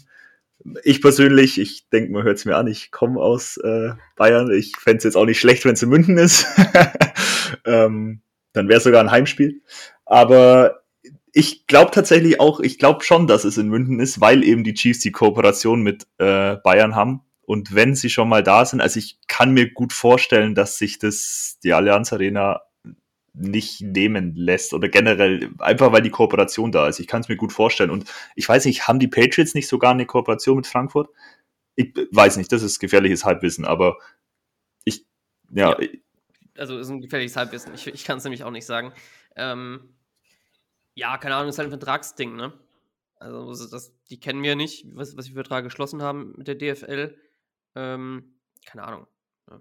[0.82, 4.50] Ich persönlich, ich denke, man hört es mir an, ich komme aus äh, Bayern.
[4.50, 6.46] Ich fände es jetzt auch nicht schlecht, wenn es in München ist.
[7.66, 9.62] ähm, dann wäre es sogar ein Heimspiel.
[10.04, 10.82] Aber
[11.32, 14.74] ich glaube tatsächlich auch, ich glaube schon, dass es in München ist, weil eben die
[14.74, 18.98] Chiefs die Kooperation mit äh, Bayern haben und wenn sie schon mal da sind, also
[18.98, 22.62] ich kann mir gut vorstellen, dass sich das, die Allianz Arena
[23.34, 27.00] nicht nehmen lässt oder generell einfach weil die Kooperation da ist.
[27.00, 27.90] Ich kann es mir gut vorstellen.
[27.90, 31.10] Und ich weiß nicht, haben die Patriots nicht sogar eine Kooperation mit Frankfurt?
[31.74, 33.98] Ich weiß nicht, das ist gefährliches Halbwissen, aber
[34.84, 35.04] ich,
[35.50, 35.76] ja.
[36.56, 37.74] Also ist ein gefährliches Halbwissen.
[37.74, 38.92] Ich, ich kann es nämlich auch nicht sagen.
[39.36, 39.94] Ähm,
[40.94, 42.52] ja, keine Ahnung, ist halt ein Vertragsding, ne?
[43.16, 47.16] Also das, die kennen wir nicht, was, was wir Vertrag geschlossen haben mit der DFL.
[47.74, 48.34] Ähm,
[48.66, 49.06] keine Ahnung.
[49.50, 49.60] Ja.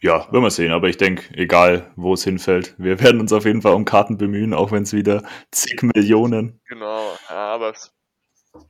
[0.00, 3.44] Ja, werden wir sehen, aber ich denke, egal wo es hinfällt, wir werden uns auf
[3.44, 6.60] jeden Fall um Karten bemühen, auch wenn es wieder zig Millionen.
[6.66, 7.94] Genau, ja, aber es,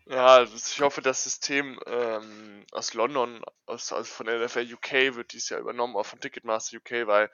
[0.06, 5.48] ja, ich hoffe, das System ähm, aus London, aus, also von NFL UK, wird dieses
[5.48, 7.30] Jahr übernommen, auch von Ticketmaster UK, weil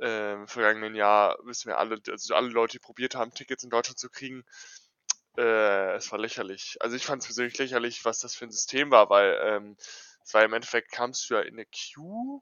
[0.00, 3.70] äh, im vergangenen Jahr wissen wir alle, also alle Leute, die probiert haben, Tickets in
[3.70, 4.44] Deutschland zu kriegen,
[5.36, 6.76] äh, es war lächerlich.
[6.80, 9.76] Also ich fand es persönlich lächerlich, was das für ein System war, weil ähm,
[10.24, 12.40] es war im Endeffekt, kamst du ja in eine Queue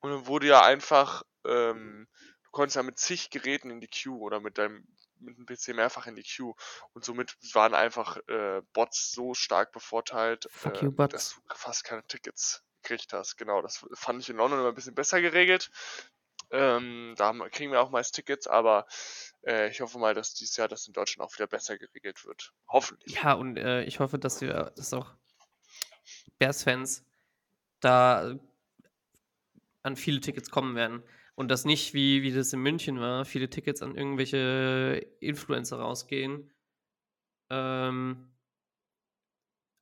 [0.00, 2.08] und dann wurde ja einfach, ähm,
[2.44, 4.86] du konntest ja mit zig Geräten in die Queue oder mit deinem
[5.22, 6.54] mit dem PC mehrfach in die Queue
[6.92, 12.04] und somit waren einfach äh, Bots so stark bevorteilt, äh, you, dass du fast keine
[12.06, 13.36] Tickets gekriegt hast.
[13.36, 15.70] Genau, das fand ich in London immer ein bisschen besser geregelt.
[16.50, 18.86] Ähm, da haben, kriegen wir auch meist Tickets, aber
[19.46, 22.52] äh, ich hoffe mal, dass dieses Jahr das in Deutschland auch wieder besser geregelt wird.
[22.68, 23.14] Hoffentlich.
[23.14, 25.14] Ja, und äh, ich hoffe, dass wir dass auch
[26.38, 27.04] Bears-Fans
[27.80, 28.38] da
[29.82, 31.02] an viele Tickets kommen werden.
[31.34, 36.52] Und das nicht, wie, wie das in München war, viele Tickets an irgendwelche Influencer rausgehen.
[37.50, 38.32] Ähm,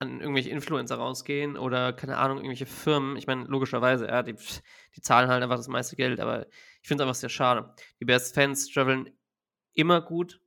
[0.00, 3.16] an irgendwelche Influencer rausgehen oder, keine Ahnung, irgendwelche Firmen.
[3.16, 4.34] Ich meine, logischerweise, ja, die,
[4.96, 6.46] die zahlen halt einfach das meiste Geld, aber
[6.80, 7.74] ich finde es einfach sehr schade.
[8.00, 9.10] Die Bears-Fans traveln
[9.74, 10.40] immer gut,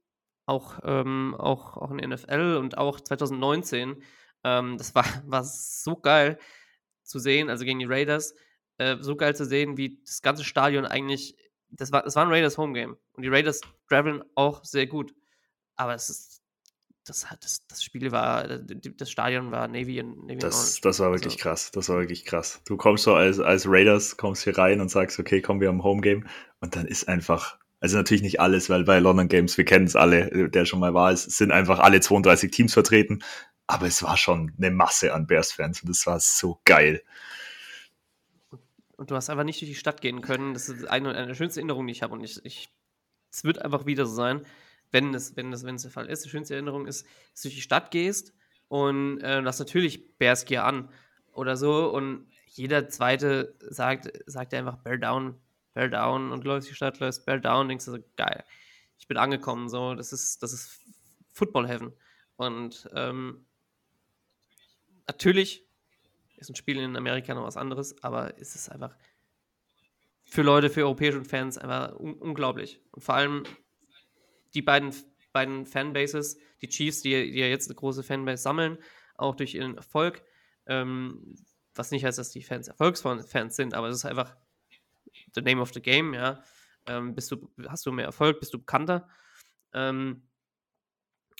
[0.47, 4.04] auch, ähm, auch, auch in NFL und auch 2019.
[4.43, 6.39] Ähm, das war, war so geil
[7.04, 8.34] zu sehen, also gegen die Raiders
[8.84, 11.36] äh, so geil zu sehen, wie das ganze Stadion eigentlich.
[11.69, 12.97] Das war, das war ein Raiders Homegame.
[13.13, 15.13] Und die Raiders traveln auch sehr gut.
[15.75, 16.39] Aber es ist.
[17.05, 21.34] Das, das, das Spiel war, das Stadion war Navy und Navy das, das war wirklich
[21.34, 21.43] also.
[21.43, 21.71] krass.
[21.71, 22.61] Das war wirklich krass.
[22.65, 25.84] Du kommst so als, als Raiders, kommst hier rein und sagst, okay, kommen wir am
[25.84, 26.23] Homegame.
[26.61, 29.97] Und dann ist einfach also natürlich nicht alles, weil bei London Games, wir kennen es
[29.97, 33.21] alle, der schon mal war, es sind einfach alle 32 Teams vertreten.
[33.67, 37.03] Aber es war schon eine Masse an Bears-Fans und es war so geil.
[38.98, 40.54] Und du hast einfach nicht durch die Stadt gehen können.
[40.54, 42.14] Das ist eine, eine der schönsten Erinnerungen, die ich habe.
[42.14, 42.70] Und ich, ich,
[43.32, 44.46] es wird einfach wieder so sein,
[44.91, 46.24] wenn es, wenn das, wenn es der Fall ist.
[46.26, 48.34] Die schönste Erinnerung ist, dass du durch die Stadt gehst
[48.68, 50.89] und äh, hast natürlich Bears Gear an
[51.34, 55.36] oder so und jeder zweite sagt, sagt einfach Bear Down,
[55.74, 58.44] Bear Down und läufst die Stadt, läufst Bear Down, denkst du so, geil,
[59.00, 60.80] ich bin angekommen, so, das ist, das ist
[61.32, 61.94] Football Heaven.
[62.36, 63.46] Und ähm,
[65.08, 65.66] natürlich
[66.44, 68.96] ist ein Spiel in Amerika noch was anderes, aber es ist einfach
[70.24, 72.82] für Leute, für europäische Fans einfach un unglaublich.
[72.91, 73.44] Und vor allem
[74.54, 74.94] die beiden,
[75.32, 78.78] beiden Fanbases, die Chiefs, die, die ja jetzt eine große Fanbase sammeln,
[79.16, 80.24] auch durch ihren Erfolg,
[80.66, 81.36] ähm,
[81.76, 84.36] was nicht heißt, dass die Fans Erfolgsfans sind, aber es ist einfach
[85.34, 86.44] the name of the game, ja.
[86.86, 89.08] Ähm, bist du, hast du mehr Erfolg, bist du bekannter.
[89.74, 90.24] Ähm,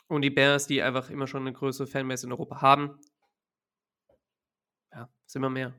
[0.08, 2.99] und die Bears, die einfach immer schon eine größere Fanbase in Europa haben,
[5.34, 5.73] ist immer mehr.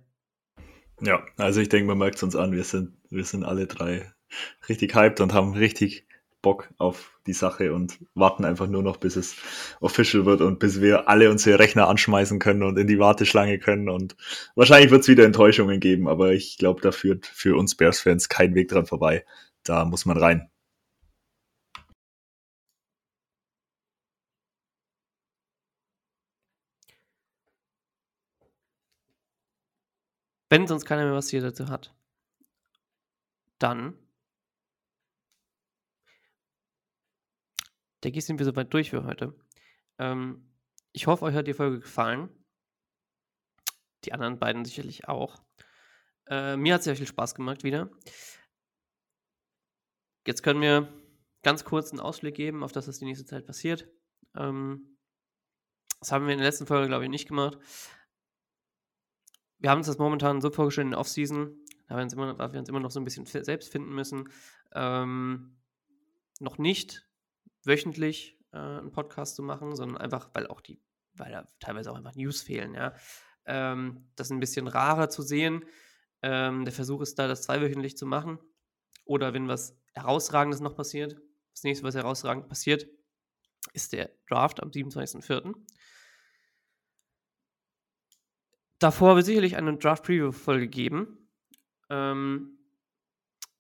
[1.01, 4.13] Ja, also ich denke, man merkt es uns an, wir sind, wir sind alle drei
[4.69, 6.09] richtig hyped und haben richtig
[6.43, 9.37] Bock auf die Sache und warten einfach nur noch, bis es
[9.81, 13.89] official wird und bis wir alle unsere Rechner anschmeißen können und in die Warteschlange können.
[13.89, 14.17] Und
[14.57, 18.57] wahrscheinlich wird es wieder Enttäuschungen geben, aber ich glaube, da führt für uns Bears-Fans kein
[18.57, 19.25] Weg dran vorbei.
[19.63, 20.51] Da muss man rein.
[30.55, 31.93] Wenn sonst keiner mehr was hier dazu hat,
[33.59, 33.99] dann
[38.05, 39.37] denke ich, sind wir soweit durch für heute.
[39.99, 40.55] Ähm,
[40.93, 42.29] ich hoffe, euch hat die Folge gefallen.
[44.05, 45.43] Die anderen beiden sicherlich auch.
[46.29, 47.91] Äh, mir hat es sehr viel Spaß gemacht wieder.
[50.25, 50.89] Jetzt können wir
[51.43, 53.89] ganz kurz einen Ausblick geben, auf das, was die nächste Zeit passiert.
[54.37, 54.99] Ähm,
[55.99, 57.59] das haben wir in der letzten Folge, glaube ich, nicht gemacht
[59.65, 61.57] wir haben uns das momentan so vorgestellt in der Offseason,
[61.89, 64.29] da wir uns immer, wir uns immer noch so ein bisschen selbst finden müssen,
[64.75, 65.57] ähm,
[66.39, 67.09] noch nicht
[67.65, 70.83] wöchentlich äh, einen Podcast zu machen, sondern einfach, weil auch die,
[71.15, 72.93] weil da teilweise auch einfach News fehlen, ja.
[73.47, 75.65] Ähm, das ein bisschen rarer zu sehen.
[76.21, 78.39] Ähm, der Versuch ist da, das zweiwöchentlich zu machen.
[79.07, 81.17] Oder wenn was Herausragendes noch passiert,
[81.55, 82.87] das nächste, was herausragend passiert,
[83.73, 85.55] ist der Draft am 27.04.
[88.79, 91.29] Davor wird sicherlich eine Draft-Preview-Folge geben.
[91.91, 92.59] Ähm,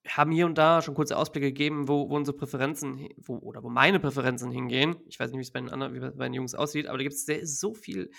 [0.06, 3.70] haben hier und da schon kurze Ausblicke gegeben, wo, wo unsere Präferenzen, wo, oder wo
[3.70, 4.96] meine Präferenzen hingehen.
[5.06, 6.98] Ich weiß nicht, wie es bei den anderen, wie es bei den Jungs aussieht, aber
[6.98, 8.10] da gibt es so viel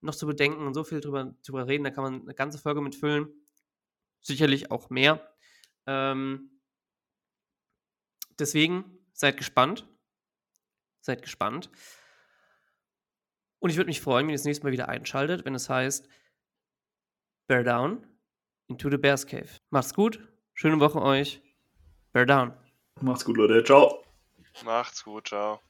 [0.00, 1.84] noch zu bedenken und so viel drüber, drüber reden.
[1.84, 3.28] Da kann man eine ganze Folge mitfüllen.
[4.20, 5.34] Sicherlich auch mehr.
[5.86, 6.60] Ähm,
[8.38, 9.88] deswegen seid gespannt.
[11.00, 11.70] Seid gespannt.
[13.60, 16.06] Und ich würde mich freuen, wenn ihr das nächste Mal wieder einschaltet, wenn es heißt,
[17.46, 18.06] Bear down
[18.68, 19.58] into the Bears Cave.
[19.70, 20.18] Macht's gut.
[20.54, 21.42] Schöne Woche euch.
[22.12, 22.52] Bear down.
[23.02, 23.62] Macht's gut, Leute.
[23.64, 24.02] Ciao.
[24.64, 25.28] Macht's gut.
[25.28, 25.60] Ciao.